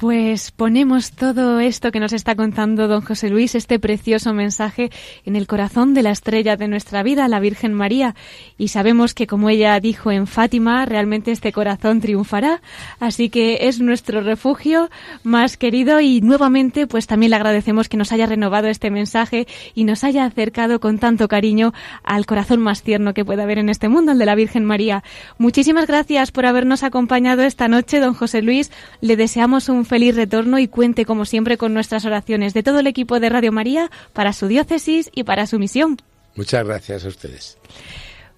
[0.00, 4.90] Pues ponemos todo esto que nos está contando don José Luis, este precioso mensaje,
[5.26, 8.14] en el corazón de la estrella de nuestra vida, la Virgen María.
[8.56, 12.62] Y sabemos que, como ella dijo en Fátima, realmente este corazón triunfará.
[12.98, 14.88] Así que es nuestro refugio
[15.22, 19.84] más querido y nuevamente, pues también le agradecemos que nos haya renovado este mensaje y
[19.84, 21.74] nos haya acercado con tanto cariño
[22.04, 25.04] al corazón más tierno que pueda haber en este mundo, el de la Virgen María.
[25.36, 28.70] Muchísimas gracias por habernos acompañado esta noche, don José Luis.
[29.02, 32.86] Le deseamos un feliz retorno y cuente como siempre con nuestras oraciones de todo el
[32.86, 35.96] equipo de Radio María para su diócesis y para su misión.
[36.36, 37.58] Muchas gracias a ustedes.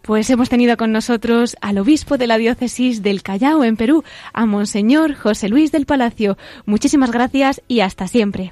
[0.00, 4.46] Pues hemos tenido con nosotros al obispo de la diócesis del Callao en Perú, a
[4.46, 6.38] Monseñor José Luis del Palacio.
[6.64, 8.50] Muchísimas gracias y hasta siempre.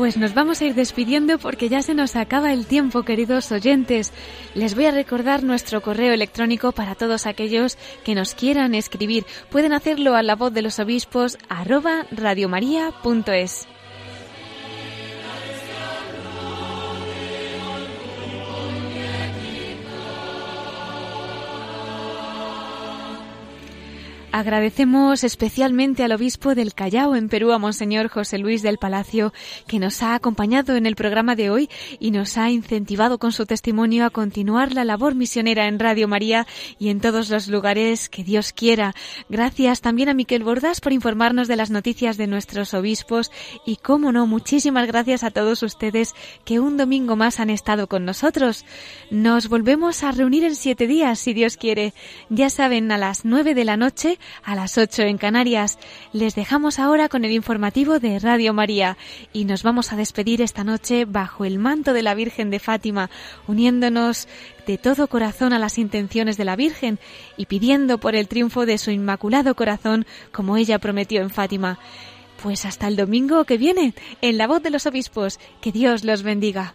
[0.00, 4.14] Pues nos vamos a ir despidiendo porque ya se nos acaba el tiempo, queridos oyentes.
[4.54, 9.26] Les voy a recordar nuestro correo electrónico para todos aquellos que nos quieran escribir.
[9.50, 13.68] Pueden hacerlo a la voz de los obispos arroba radiomaria.es.
[24.32, 29.32] Agradecemos especialmente al obispo del Callao en Perú, a Monseñor José Luis del Palacio,
[29.66, 31.68] que nos ha acompañado en el programa de hoy
[31.98, 36.46] y nos ha incentivado con su testimonio a continuar la labor misionera en Radio María
[36.78, 38.94] y en todos los lugares que Dios quiera.
[39.28, 43.32] Gracias también a Miquel Bordas por informarnos de las noticias de nuestros obispos
[43.66, 46.14] y, cómo no, muchísimas gracias a todos ustedes
[46.44, 48.64] que un domingo más han estado con nosotros.
[49.10, 51.94] Nos volvemos a reunir en siete días, si Dios quiere.
[52.28, 55.78] Ya saben, a las nueve de la noche a las 8 en Canarias.
[56.12, 58.96] Les dejamos ahora con el informativo de Radio María
[59.32, 63.10] y nos vamos a despedir esta noche bajo el manto de la Virgen de Fátima,
[63.46, 64.28] uniéndonos
[64.66, 66.98] de todo corazón a las intenciones de la Virgen
[67.36, 71.78] y pidiendo por el triunfo de su inmaculado corazón como ella prometió en Fátima.
[72.42, 76.22] Pues hasta el domingo que viene, en la voz de los obispos, que Dios los
[76.22, 76.74] bendiga.